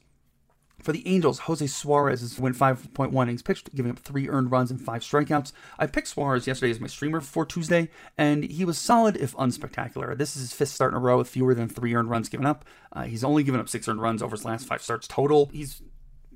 For 0.85 0.92
the 0.92 1.09
Angels, 1.09 1.38
Jose 1.38 1.66
Suarez 1.66 2.20
is 2.20 2.38
went 2.38 2.57
5.1 2.57 3.11
innings 3.23 3.40
pitched, 3.40 3.75
giving 3.75 3.90
up 3.90 3.99
three 3.99 4.29
earned 4.29 4.51
runs 4.51 4.70
and 4.70 4.79
five 4.79 5.01
strikeouts. 5.01 5.51
I 5.79 5.87
picked 5.87 6.09
Suarez 6.09 6.47
yesterday 6.47 6.73
as 6.73 6.79
my 6.79 6.88
streamer 6.88 7.23
for 7.23 7.47
Tuesday, 7.47 7.88
and 8.18 8.44
he 8.44 8.66
was 8.66 8.77
solid 8.77 9.16
if 9.16 9.35
unspectacular. 9.37 10.14
This 10.14 10.37
is 10.37 10.42
his 10.42 10.53
fifth 10.53 10.68
start 10.68 10.92
in 10.92 10.99
a 10.99 11.01
row 11.01 11.16
with 11.16 11.29
fewer 11.31 11.55
than 11.55 11.70
three 11.70 11.94
earned 11.94 12.11
runs 12.11 12.29
given 12.29 12.44
up. 12.44 12.66
Uh, 12.92 13.05
he's 13.05 13.25
only 13.25 13.42
given 13.42 13.61
up 13.61 13.70
six 13.70 13.88
earned 13.88 14.03
runs 14.03 14.23
over 14.23 14.37
his 14.37 14.44
last 14.44 14.66
five 14.66 14.83
starts 14.83 15.09
total. 15.09 15.49
He's 15.55 15.81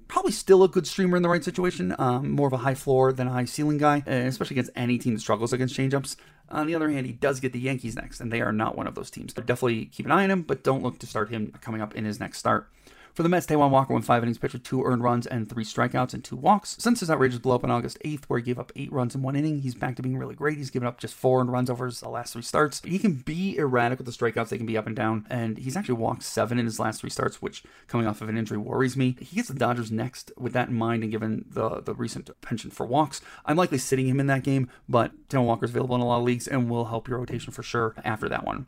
probably 0.09 0.33
still 0.33 0.65
a 0.65 0.69
good 0.69 0.87
streamer 0.87 1.19
in 1.19 1.23
the 1.23 1.29
right 1.29 1.45
situation. 1.45 1.95
Um, 1.99 2.31
more 2.31 2.47
of 2.47 2.55
a 2.55 2.59
high 2.59 2.75
floor 2.75 3.13
than 3.13 3.27
a 3.27 3.33
high 3.33 3.45
ceiling 3.45 3.77
guy, 3.77 3.99
especially 4.07 4.55
against 4.55 4.71
any 4.75 4.97
team 4.97 5.13
that 5.13 5.21
struggles 5.21 5.53
against 5.53 5.77
changeups. 5.77 6.17
On 6.49 6.67
the 6.67 6.75
other 6.75 6.89
hand, 6.89 7.05
he 7.05 7.13
does 7.13 7.39
get 7.39 7.53
the 7.53 7.61
Yankees 7.61 7.97
next, 7.97 8.19
and 8.19 8.33
they 8.33 8.41
are 8.41 8.53
not 8.53 8.79
one 8.79 8.87
of 8.87 8.95
those 8.95 9.11
teams. 9.11 9.35
So 9.35 9.43
definitely 9.43 9.85
keep 9.85 10.07
an 10.07 10.13
eye 10.13 10.25
on 10.25 10.31
him, 10.31 10.41
but 10.41 10.65
don't 10.65 10.83
look 10.83 10.99
to 11.01 11.07
start 11.07 11.29
him 11.29 11.53
coming 11.61 11.83
up 11.83 11.95
in 11.95 12.07
his 12.07 12.19
next 12.19 12.39
start. 12.39 12.71
For 13.19 13.25
the 13.25 13.29
Mets, 13.29 13.47
Taijuan 13.47 13.71
Walker 13.71 13.93
went 13.93 14.05
five 14.05 14.23
innings 14.23 14.39
pitched 14.39 14.53
with 14.53 14.63
two 14.63 14.85
earned 14.85 15.03
runs 15.03 15.27
and 15.27 15.49
three 15.49 15.65
strikeouts 15.65 16.15
and 16.15 16.23
two 16.23 16.37
walks. 16.37 16.77
Since 16.79 17.01
his 17.01 17.11
outrageous 17.11 17.41
blow 17.41 17.57
up 17.57 17.65
on 17.65 17.71
August 17.73 17.99
8th, 18.05 18.27
where 18.27 18.39
he 18.39 18.45
gave 18.45 18.61
up 18.61 18.71
eight 18.77 18.93
runs 18.93 19.17
in 19.17 19.23
one 19.23 19.35
inning, 19.35 19.59
he's 19.63 19.75
back 19.75 19.97
to 19.97 20.03
being 20.03 20.17
really 20.17 20.37
great. 20.37 20.57
He's 20.57 20.71
given 20.71 20.87
up 20.87 21.01
just 21.01 21.17
four 21.17 21.41
earned 21.41 21.51
runs 21.51 21.69
over 21.69 21.87
his 21.87 22.01
uh, 22.01 22.11
last 22.11 22.35
three 22.35 22.43
starts. 22.43 22.81
He 22.85 22.97
can 23.01 23.15
be 23.15 23.57
erratic 23.57 23.99
with 23.99 24.07
the 24.07 24.13
strikeouts, 24.13 24.51
they 24.51 24.57
can 24.57 24.67
be 24.67 24.79
up 24.79 24.87
and 24.87 24.95
down, 24.95 25.27
and 25.29 25.59
he's 25.59 25.77
actually 25.77 25.97
walked 25.97 26.23
seven 26.23 26.61
in 26.61 26.65
his 26.65 26.79
last 26.79 27.01
three 27.01 27.11
starts, 27.11 27.43
which 27.43 27.65
coming 27.89 28.07
off 28.07 28.23
of 28.23 28.29
an 28.29 28.39
injury 28.39 28.57
worries 28.57 28.97
me. 28.97 29.17
He 29.19 29.35
gets 29.35 29.49
the 29.49 29.55
Dodgers 29.55 29.91
next 29.91 30.31
with 30.39 30.53
that 30.53 30.69
in 30.69 30.77
mind, 30.77 31.03
and 31.03 31.11
given 31.11 31.45
the, 31.51 31.81
the 31.81 31.97
recent 31.97 32.31
penchant 32.41 32.73
for 32.73 32.87
walks, 32.87 33.21
I'm 33.45 33.57
likely 33.57 33.79
sitting 33.79 34.07
him 34.07 34.21
in 34.21 34.29
that 34.29 34.45
game, 34.45 34.71
but 34.89 35.11
Taijuan 35.29 35.45
Walker's 35.45 35.71
available 35.71 35.97
in 35.97 36.03
a 36.03 36.07
lot 36.07 36.19
of 36.19 36.25
leagues 36.25 36.47
and 36.47 36.71
will 36.71 36.85
help 36.85 37.09
your 37.09 37.19
rotation 37.19 37.53
for 37.53 37.65
sure 37.65 37.97
after 38.05 38.29
that 38.29 38.45
one. 38.45 38.67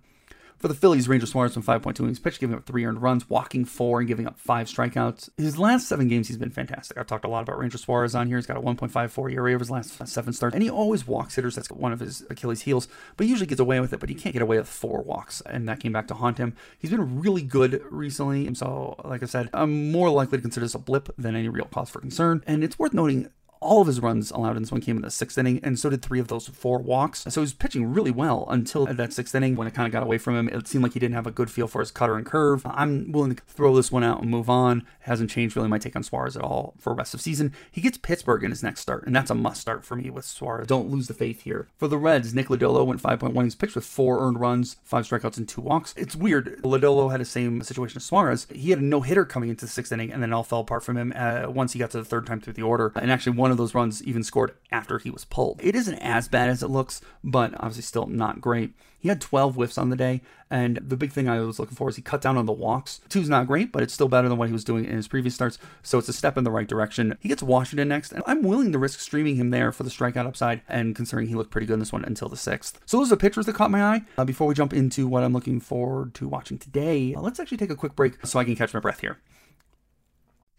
For 0.61 0.69
the 0.69 0.75
Phillies, 0.75 1.09
Ranger 1.09 1.25
Suarez 1.25 1.55
from 1.55 1.63
5.2 1.63 2.01
innings 2.01 2.19
pitched, 2.19 2.39
giving 2.39 2.55
up 2.55 2.67
three 2.67 2.85
earned 2.85 3.01
runs, 3.01 3.31
walking 3.31 3.65
four, 3.65 4.01
and 4.01 4.07
giving 4.07 4.27
up 4.27 4.39
five 4.39 4.67
strikeouts. 4.67 5.31
His 5.39 5.59
last 5.59 5.89
seven 5.89 6.07
games, 6.07 6.29
he's 6.29 6.37
been 6.37 6.51
fantastic. 6.51 6.99
I've 6.99 7.07
talked 7.07 7.25
a 7.25 7.29
lot 7.29 7.45
about 7.45 7.59
Ranger 7.59 7.79
Suarez 7.79 8.15
on 8.15 8.27
here. 8.27 8.37
He's 8.37 8.45
got 8.45 8.59
a 8.59 8.61
1.54 8.61 9.33
ERA 9.33 9.55
over 9.55 9.61
his 9.61 9.71
last 9.71 10.07
seven 10.07 10.35
starts, 10.35 10.53
and 10.53 10.63
he 10.63 10.69
always 10.69 11.07
walks 11.07 11.37
hitters. 11.37 11.55
That's 11.55 11.71
one 11.71 11.95
of 11.95 12.01
his 12.01 12.27
Achilles' 12.29 12.61
heels, 12.61 12.89
but 13.17 13.25
he 13.25 13.31
usually 13.31 13.47
gets 13.47 13.59
away 13.59 13.81
with 13.81 13.95
it. 13.95 14.01
But 14.01 14.11
he 14.11 14.15
can't 14.15 14.35
get 14.35 14.43
away 14.43 14.59
with 14.59 14.69
four 14.69 15.01
walks, 15.01 15.41
and 15.47 15.67
that 15.67 15.81
came 15.81 15.93
back 15.93 16.09
to 16.09 16.15
haunt 16.15 16.37
him. 16.37 16.55
He's 16.79 16.91
been 16.91 17.23
really 17.23 17.43
good 17.43 17.83
recently, 17.89 18.47
and 18.47 18.55
so, 18.55 19.01
like 19.03 19.23
I 19.23 19.27
said, 19.27 19.49
I'm 19.55 19.91
more 19.91 20.11
likely 20.11 20.37
to 20.37 20.43
consider 20.43 20.67
this 20.67 20.75
a 20.75 20.79
blip 20.79 21.09
than 21.17 21.37
any 21.37 21.49
real 21.49 21.69
cause 21.73 21.89
for 21.89 22.01
concern. 22.01 22.45
And 22.47 22.63
it's 22.63 22.79
worth 22.79 22.93
noting 22.93 23.31
all 23.61 23.83
of 23.83 23.87
his 23.87 24.01
runs 24.01 24.31
allowed 24.31 24.57
in 24.57 24.63
this 24.63 24.73
one 24.73 24.81
came 24.81 24.97
in 24.97 25.03
the 25.03 25.11
sixth 25.11 25.37
inning, 25.39 25.61
and 25.63 25.79
so 25.79 25.91
did 25.91 26.03
three 26.03 26.19
of 26.19 26.29
those 26.29 26.49
four 26.49 26.79
walks. 26.79 27.25
So 27.29 27.41
he 27.41 27.41
was 27.41 27.53
pitching 27.53 27.93
really 27.93 28.11
well 28.11 28.47
until 28.49 28.87
that 28.87 29.13
sixth 29.13 29.35
inning 29.35 29.57
when 29.57 29.69
it 29.69 29.75
kind 29.75 29.87
of 29.87 29.93
got 29.93 30.03
away 30.03 30.19
from 30.19 30.37
him. 30.37 30.49
It 30.49 30.67
seemed 30.67 30.83
like 30.83 30.95
he 30.95 31.01
didn't 31.01 31.15
have 31.15 31.27
a 31.27 31.31
good 31.31 31.51
feel 31.51 31.69
for 31.69 31.81
his 31.81 31.91
cutter 31.91 32.17
and 32.17 32.25
curve. 32.25 32.63
I'm 32.67 33.13
willing 33.13 33.35
to 33.35 33.43
throw 33.47 33.77
this 33.77 33.93
one 33.93 34.05
out 34.05 34.23
and 34.23 34.31
move 34.31 34.49
on. 34.49 34.79
It 34.79 34.85
hasn't 35.01 35.31
changed 35.31 35.57
really 35.57 35.69
my 35.69 35.79
take 35.79 35.97
on 35.97 36.03
Suarez 36.03 36.37
at 36.37 36.43
all 36.43 36.75
for 36.79 36.95
rest 36.95 37.15
of 37.15 37.21
season. 37.21 37.53
He 37.71 37.81
gets 37.81 37.99
Pittsburgh 37.99 38.45
in 38.45 38.51
his 38.51 38.63
next 38.63 38.81
start, 38.81 39.07
and 39.07 39.15
that's 39.15 39.31
a 39.31 39.35
must 39.35 39.61
start 39.61 39.85
for 39.85 39.97
me 39.97 40.11
with 40.11 40.25
Suarez. 40.25 40.67
Don't 40.67 40.89
lose 40.89 41.07
the 41.07 41.15
faith 41.15 41.43
here. 41.43 41.69
For 41.77 41.89
the 41.89 41.99
Reds, 41.99 42.35
Nick 42.35 42.49
Lodolo 42.49 42.87
went 42.87 43.03
5.1 43.03 43.45
He's 43.45 43.55
pitched 43.55 43.75
with 43.75 43.85
four 43.85 44.21
earned 44.21 44.41
runs, 44.41 44.77
five 44.85 45.07
strikeouts, 45.07 45.37
and 45.37 45.49
two 45.49 45.61
walks. 45.61 45.93
It's 45.97 46.15
weird. 46.15 46.61
Lodolo 46.63 47.11
had 47.11 47.21
the 47.21 47.25
same 47.25 47.63
situation 47.63 47.97
as 47.97 48.05
Suarez. 48.05 48.47
He 48.53 48.71
had 48.71 48.79
a 48.79 48.83
no 48.83 49.01
hitter 49.01 49.25
coming 49.25 49.51
into 49.51 49.65
the 49.65 49.71
sixth 49.71 49.93
inning, 49.93 50.13
and 50.13 50.23
then 50.23 50.31
it 50.31 50.35
all 50.35 50.45
fell 50.45 50.61
apart 50.61 50.85
from 50.85 50.97
him 50.97 51.13
uh, 51.17 51.47
once 51.49 51.73
he 51.73 51.79
got 51.79 51.91
to 51.91 51.99
the 51.99 52.05
third 52.05 52.27
time 52.27 52.41
through 52.41 52.53
the 52.55 52.63
order. 52.63 52.93
And 52.95 53.11
actually, 53.11 53.37
one 53.37 53.50
one 53.51 53.55
of 53.55 53.59
those 53.59 53.75
runs 53.75 54.01
even 54.05 54.23
scored 54.23 54.53
after 54.71 54.99
he 54.99 55.11
was 55.11 55.25
pulled. 55.25 55.59
It 55.61 55.75
isn't 55.75 55.99
as 55.99 56.29
bad 56.29 56.49
as 56.49 56.63
it 56.63 56.71
looks, 56.71 57.01
but 57.25 57.53
obviously 57.55 57.83
still 57.83 58.07
not 58.07 58.41
great. 58.41 58.75
He 58.97 59.09
had 59.09 59.21
12 59.21 59.57
whiffs 59.57 59.77
on 59.77 59.91
the 59.91 59.97
day, 59.97 60.21
and 60.49 60.77
the 60.77 60.97
big 60.97 61.11
thing 61.11 61.29
I 61.29 61.41
was 61.41 61.59
looking 61.59 61.75
for 61.75 61.89
is 61.89 61.97
he 61.97 62.03
cut 62.03 62.21
down 62.21 62.37
on 62.37 62.47
the 62.47 62.53
walks. 62.53 63.01
Two's 63.09 63.29
not 63.29 63.49
great, 63.49 63.73
but 63.73 63.83
it's 63.83 63.93
still 63.93 64.07
better 64.07 64.29
than 64.29 64.39
what 64.39 64.47
he 64.47 64.53
was 64.53 64.63
doing 64.63 64.85
in 64.85 64.95
his 64.95 65.09
previous 65.09 65.35
starts, 65.35 65.59
so 65.83 65.99
it's 65.99 66.09
a 66.09 66.13
step 66.13 66.39
in 66.39 66.45
the 66.45 66.51
right 66.53 66.69
direction. 66.69 67.19
He 67.19 67.29
gets 67.29 67.43
Washington 67.43 67.89
next, 67.89 68.13
and 68.13 68.23
I'm 68.25 68.43
willing 68.43 68.71
to 68.71 68.79
risk 68.79 69.01
streaming 69.01 69.35
him 69.35 69.51
there 69.51 69.73
for 69.73 69.83
the 69.83 69.91
strikeout 69.91 70.27
upside, 70.27 70.61
and 70.69 70.95
considering 70.95 71.27
he 71.27 71.35
looked 71.35 71.51
pretty 71.51 71.67
good 71.67 71.75
in 71.75 71.81
this 71.81 71.93
one 71.93 72.05
until 72.05 72.29
the 72.29 72.37
sixth. 72.37 72.79
So 72.87 72.99
those 72.99 73.09
are 73.09 73.17
the 73.17 73.21
pitchers 73.21 73.47
that 73.47 73.57
caught 73.57 73.73
my 73.73 73.83
eye. 73.83 74.03
Uh, 74.17 74.25
before 74.25 74.47
we 74.47 74.55
jump 74.55 74.73
into 74.73 75.09
what 75.09 75.25
I'm 75.25 75.33
looking 75.33 75.59
forward 75.59 76.15
to 76.15 76.29
watching 76.29 76.59
today, 76.59 77.15
uh, 77.15 77.21
let's 77.21 77.41
actually 77.41 77.59
take 77.59 77.71
a 77.71 77.77
quick 77.77 77.97
break 77.97 78.25
so 78.25 78.39
I 78.39 78.45
can 78.45 78.55
catch 78.55 78.75
my 78.75 78.81
breath 78.81 79.01
here. 79.01 79.19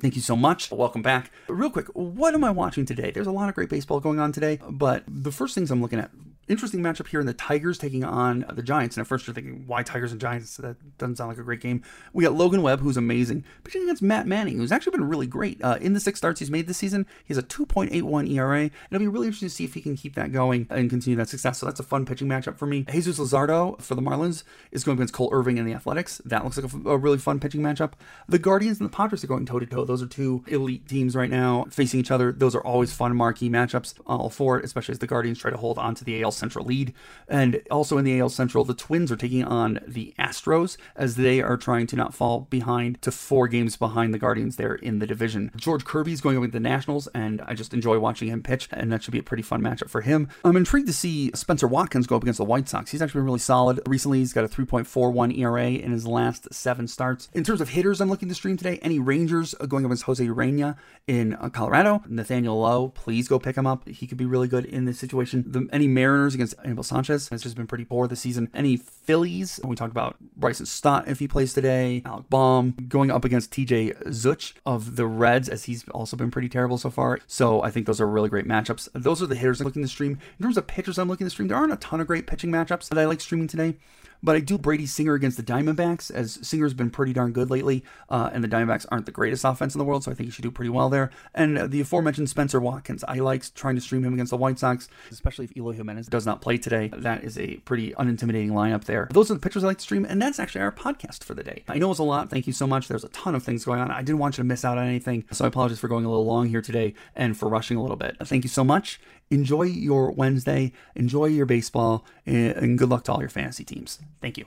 Thank 0.00 0.16
you 0.16 0.22
so 0.22 0.34
much. 0.34 0.70
Welcome 0.70 1.02
back. 1.02 1.30
Real 1.48 1.70
quick, 1.70 1.86
what 1.88 2.34
am 2.34 2.42
I 2.42 2.50
watching 2.50 2.86
today? 2.86 3.10
There's 3.10 3.26
a 3.26 3.32
lot 3.32 3.48
of 3.48 3.54
great 3.54 3.68
baseball 3.68 4.00
going 4.00 4.18
on 4.18 4.32
today, 4.32 4.58
but 4.68 5.04
the 5.06 5.30
first 5.30 5.54
things 5.54 5.70
I'm 5.70 5.82
looking 5.82 5.98
at 5.98 6.10
interesting 6.50 6.80
matchup 6.80 7.06
here 7.06 7.20
in 7.20 7.26
the 7.26 7.34
Tigers 7.34 7.78
taking 7.78 8.04
on 8.04 8.44
the 8.52 8.62
Giants. 8.62 8.96
And 8.96 9.02
at 9.02 9.06
first 9.06 9.26
you're 9.26 9.34
thinking, 9.34 9.64
why 9.66 9.82
Tigers 9.82 10.12
and 10.12 10.20
Giants? 10.20 10.56
That 10.56 10.76
doesn't 10.98 11.16
sound 11.16 11.28
like 11.28 11.38
a 11.38 11.42
great 11.42 11.60
game. 11.60 11.82
We 12.12 12.24
got 12.24 12.34
Logan 12.34 12.62
Webb, 12.62 12.80
who's 12.80 12.96
amazing, 12.96 13.44
pitching 13.64 13.82
against 13.84 14.02
Matt 14.02 14.26
Manning, 14.26 14.58
who's 14.58 14.72
actually 14.72 14.92
been 14.92 15.08
really 15.08 15.26
great. 15.26 15.62
Uh, 15.62 15.78
in 15.80 15.92
the 15.92 16.00
six 16.00 16.18
starts 16.18 16.40
he's 16.40 16.50
made 16.50 16.66
this 16.66 16.78
season, 16.78 17.06
he 17.24 17.34
has 17.34 17.38
a 17.38 17.46
2.81 17.46 18.30
ERA. 18.30 18.64
It'll 18.64 18.98
be 18.98 19.08
really 19.08 19.28
interesting 19.28 19.48
to 19.48 19.54
see 19.54 19.64
if 19.64 19.74
he 19.74 19.80
can 19.80 19.96
keep 19.96 20.14
that 20.16 20.32
going 20.32 20.66
and 20.70 20.90
continue 20.90 21.16
that 21.16 21.28
success. 21.28 21.58
So 21.58 21.66
that's 21.66 21.80
a 21.80 21.84
fun 21.84 22.04
pitching 22.04 22.28
matchup 22.28 22.58
for 22.58 22.66
me. 22.66 22.84
Jesus 22.90 23.18
Luzardo 23.18 23.80
for 23.80 23.94
the 23.94 24.02
Marlins 24.02 24.42
is 24.72 24.84
going 24.84 24.98
against 24.98 25.14
Cole 25.14 25.30
Irvin 25.32 25.58
in 25.58 25.64
the 25.64 25.74
Athletics. 25.74 26.20
That 26.24 26.44
looks 26.44 26.58
like 26.58 26.72
a, 26.72 26.98
really 26.98 27.18
fun 27.18 27.40
pitching 27.40 27.62
matchup. 27.62 27.92
The 28.28 28.38
Guardians 28.38 28.80
and 28.80 28.88
the 28.88 28.94
Padres 28.94 29.24
are 29.24 29.28
going 29.28 29.46
toe 29.46 29.58
to 29.58 29.66
toe. 29.66 29.84
Those 29.84 30.02
are 30.02 30.06
two 30.06 30.44
elite 30.48 30.88
teams 30.88 31.14
right 31.14 31.30
now 31.30 31.66
facing 31.70 32.00
each 32.00 32.10
other. 32.10 32.32
Those 32.32 32.54
are 32.54 32.64
always 32.64 32.92
fun 32.92 33.16
marquee 33.16 33.48
matchups. 33.48 33.94
All 34.06 34.30
for 34.30 34.58
it, 34.58 34.64
especially 34.64 34.92
as 34.92 34.98
the 34.98 35.06
Guardians 35.06 35.38
try 35.38 35.50
to 35.50 35.56
hold 35.56 35.78
on 35.78 35.94
to 35.94 36.04
the 36.04 36.22
AL 36.22 36.32
Central 36.40 36.64
lead. 36.64 36.92
And 37.28 37.62
also 37.70 37.98
in 37.98 38.04
the 38.04 38.18
AL 38.18 38.30
Central, 38.30 38.64
the 38.64 38.74
Twins 38.74 39.12
are 39.12 39.16
taking 39.16 39.44
on 39.44 39.80
the 39.86 40.14
Astros 40.18 40.76
as 40.96 41.16
they 41.16 41.40
are 41.40 41.56
trying 41.56 41.86
to 41.88 41.96
not 41.96 42.14
fall 42.14 42.48
behind 42.50 43.00
to 43.02 43.12
four 43.12 43.46
games 43.46 43.76
behind 43.76 44.12
the 44.12 44.18
Guardians 44.18 44.56
there 44.56 44.74
in 44.74 44.98
the 44.98 45.06
division. 45.06 45.50
George 45.56 45.84
Kirby's 45.84 46.20
going 46.20 46.40
with 46.40 46.52
the 46.52 46.60
Nationals, 46.60 47.06
and 47.14 47.40
I 47.42 47.54
just 47.54 47.74
enjoy 47.74 47.98
watching 47.98 48.28
him 48.28 48.42
pitch, 48.42 48.68
and 48.72 48.90
that 48.92 49.02
should 49.02 49.12
be 49.12 49.18
a 49.18 49.22
pretty 49.22 49.42
fun 49.42 49.62
matchup 49.62 49.90
for 49.90 50.00
him. 50.00 50.28
I'm 50.44 50.56
intrigued 50.56 50.86
to 50.88 50.92
see 50.92 51.30
Spenser 51.34 51.68
Watkins 51.68 52.06
go 52.06 52.16
up 52.16 52.22
against 52.22 52.38
the 52.38 52.44
White 52.44 52.68
Sox. 52.68 52.90
He's 52.90 53.02
actually 53.02 53.20
been 53.20 53.26
really 53.26 53.38
solid. 53.38 53.80
Recently, 53.86 54.18
he's 54.18 54.32
got 54.32 54.44
a 54.44 54.48
3.41 54.48 55.38
ERA 55.38 55.70
in 55.70 55.92
his 55.92 56.06
last 56.06 56.52
seven 56.52 56.88
starts. 56.88 57.28
In 57.34 57.44
terms 57.44 57.60
of 57.60 57.70
hitters, 57.70 58.00
I'm 58.00 58.08
looking 58.08 58.28
to 58.28 58.34
stream 58.34 58.56
today. 58.56 58.78
Any 58.82 58.98
Rangers 58.98 59.54
going 59.68 59.84
up 59.84 59.90
against 59.90 60.04
Jose 60.04 60.24
Urena 60.24 60.76
in 61.06 61.34
uh, 61.34 61.48
Colorado. 61.48 62.02
Nathaniel 62.08 62.60
Lowe, 62.60 62.88
please 62.88 63.28
go 63.28 63.38
pick 63.38 63.56
him 63.56 63.66
up. 63.66 63.88
He 63.88 64.06
could 64.06 64.18
be 64.18 64.26
really 64.26 64.48
good 64.48 64.64
in 64.64 64.84
this 64.84 64.98
situation. 64.98 65.44
The, 65.46 65.68
any 65.72 65.88
Mariners 65.88 66.29
against 66.34 66.54
Anibal 66.64 66.82
Sanchez 66.82 67.28
has 67.28 67.42
just 67.42 67.56
been 67.56 67.66
pretty 67.66 67.84
poor 67.84 68.06
this 68.06 68.20
season. 68.20 68.48
Any 68.54 68.76
Phillies? 68.76 69.60
We 69.64 69.76
talked 69.76 69.92
about 69.92 70.16
Bryson 70.36 70.66
Stott 70.66 71.08
if 71.08 71.18
he 71.18 71.28
plays 71.28 71.52
today. 71.52 72.02
Alec 72.04 72.28
Bohm 72.28 72.74
going 72.88 73.10
up 73.10 73.24
against 73.24 73.50
TJ 73.52 74.08
Zeuch 74.08 74.54
of 74.66 74.96
the 74.96 75.06
Reds 75.06 75.48
as 75.48 75.64
he's 75.64 75.88
also 75.88 76.16
been 76.16 76.30
pretty 76.30 76.48
terrible 76.48 76.78
so 76.78 76.90
far. 76.90 77.18
So 77.26 77.62
I 77.62 77.70
think 77.70 77.86
those 77.86 78.00
are 78.00 78.06
really 78.06 78.28
great 78.28 78.46
matchups. 78.46 78.88
Those 78.94 79.22
are 79.22 79.26
the 79.26 79.34
hitters 79.34 79.60
I'm 79.60 79.66
looking 79.66 79.82
to 79.82 79.88
stream. 79.88 80.18
In 80.38 80.42
terms 80.42 80.56
of 80.56 80.66
pitchers 80.66 80.98
I'm 80.98 81.08
looking 81.08 81.26
to 81.26 81.30
stream, 81.30 81.48
there 81.48 81.56
aren't 81.56 81.72
a 81.72 81.76
ton 81.76 82.00
of 82.00 82.06
great 82.06 82.26
pitching 82.26 82.50
matchups 82.50 82.88
that 82.88 82.98
I 82.98 83.06
like 83.06 83.20
streaming 83.20 83.48
today. 83.48 83.76
But 84.22 84.36
I 84.36 84.40
do 84.40 84.58
Brady 84.58 84.86
Singer 84.86 85.14
against 85.14 85.36
the 85.36 85.42
Diamondbacks, 85.42 86.10
as 86.10 86.38
Singer's 86.42 86.74
been 86.74 86.90
pretty 86.90 87.12
darn 87.12 87.32
good 87.32 87.50
lately, 87.50 87.84
uh, 88.08 88.30
and 88.32 88.44
the 88.44 88.48
Diamondbacks 88.48 88.86
aren't 88.90 89.06
the 89.06 89.12
greatest 89.12 89.44
offense 89.44 89.74
in 89.74 89.78
the 89.78 89.84
world, 89.84 90.04
so 90.04 90.10
I 90.10 90.14
think 90.14 90.26
he 90.26 90.30
should 90.30 90.42
do 90.42 90.50
pretty 90.50 90.68
well 90.68 90.88
there. 90.88 91.10
And 91.34 91.70
the 91.70 91.80
aforementioned 91.80 92.28
Spenser 92.28 92.60
Watkins, 92.60 93.04
I 93.08 93.14
like 93.16 93.52
trying 93.54 93.76
to 93.76 93.80
stream 93.80 94.04
him 94.04 94.14
against 94.14 94.30
the 94.30 94.36
White 94.36 94.58
Sox, 94.58 94.88
especially 95.10 95.46
if 95.46 95.56
Eloy 95.56 95.72
Jimenez 95.72 96.06
does 96.08 96.26
not 96.26 96.40
play 96.40 96.58
today. 96.58 96.90
That 96.94 97.24
is 97.24 97.38
a 97.38 97.56
pretty 97.58 97.92
unintimidating 97.92 98.50
lineup 98.50 98.84
there. 98.84 99.08
Those 99.12 99.30
are 99.30 99.34
the 99.34 99.40
pitchers 99.40 99.64
I 99.64 99.68
like 99.68 99.78
to 99.78 99.82
stream, 99.82 100.04
and 100.04 100.20
that's 100.20 100.38
actually 100.38 100.62
our 100.62 100.72
podcast 100.72 101.24
for 101.24 101.34
the 101.34 101.42
day. 101.42 101.64
I 101.68 101.78
know 101.78 101.90
it's 101.90 102.00
a 102.00 102.04
lot. 102.04 102.30
Thank 102.30 102.46
you 102.46 102.52
so 102.52 102.66
much. 102.66 102.88
There's 102.88 103.04
a 103.04 103.08
ton 103.08 103.34
of 103.34 103.42
things 103.42 103.64
going 103.64 103.80
on. 103.80 103.90
I 103.90 104.02
didn't 104.02 104.18
want 104.18 104.36
you 104.36 104.42
to 104.42 104.46
miss 104.46 104.64
out 104.64 104.78
on 104.78 104.86
anything, 104.86 105.24
so 105.30 105.44
I 105.44 105.48
apologize 105.48 105.80
for 105.80 105.88
going 105.88 106.04
a 106.04 106.08
little 106.08 106.26
long 106.26 106.48
here 106.48 106.62
today 106.62 106.94
and 107.16 107.36
for 107.36 107.48
rushing 107.48 107.76
a 107.76 107.82
little 107.82 107.96
bit. 107.96 108.16
Thank 108.22 108.44
you 108.44 108.50
so 108.50 108.64
much. 108.64 109.00
Enjoy 109.30 109.62
your 109.62 110.10
Wednesday, 110.10 110.72
enjoy 110.96 111.26
your 111.26 111.46
baseball, 111.46 112.04
eh, 112.26 112.52
and 112.56 112.76
good 112.76 112.88
luck 112.88 113.04
to 113.04 113.12
all 113.12 113.20
your 113.20 113.28
fantasy 113.28 113.64
teams. 113.64 114.00
Thank 114.20 114.36
you. 114.38 114.46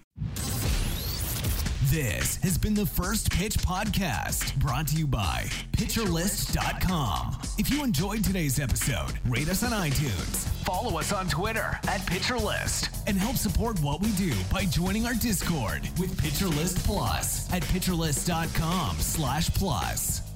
This 1.90 2.38
has 2.38 2.58
been 2.58 2.74
the 2.74 2.88
First 2.88 3.32
Pitch 3.32 3.56
Podcast, 3.60 4.56
brought 4.56 4.88
to 4.88 4.96
you 4.96 5.06
by 5.06 5.46
PitcherList.com. 5.74 7.38
If 7.60 7.70
you 7.70 7.84
enjoyed 7.84 8.24
today's 8.24 8.60
episode, 8.60 9.14
rate 9.28 9.48
us 9.48 9.64
on 9.64 9.72
iTunes, 9.72 10.48
follow 10.66 10.98
us 10.98 11.14
on 11.14 11.30
Twitter 11.30 11.80
at 11.88 12.02
PitcherList, 12.08 12.90
and 13.06 13.16
help 13.16 13.36
support 13.36 13.80
what 13.82 14.02
we 14.02 14.12
do 14.14 14.34
by 14.52 14.66
joining 14.66 15.06
our 15.06 15.14
Discord 15.14 15.88
with 16.00 16.20
PitcherList 16.20 16.84
Plus 16.84 17.52
at 17.54 17.62
PitcherList.com 17.62 18.98
slash 18.98 19.54
plus. 19.54 20.33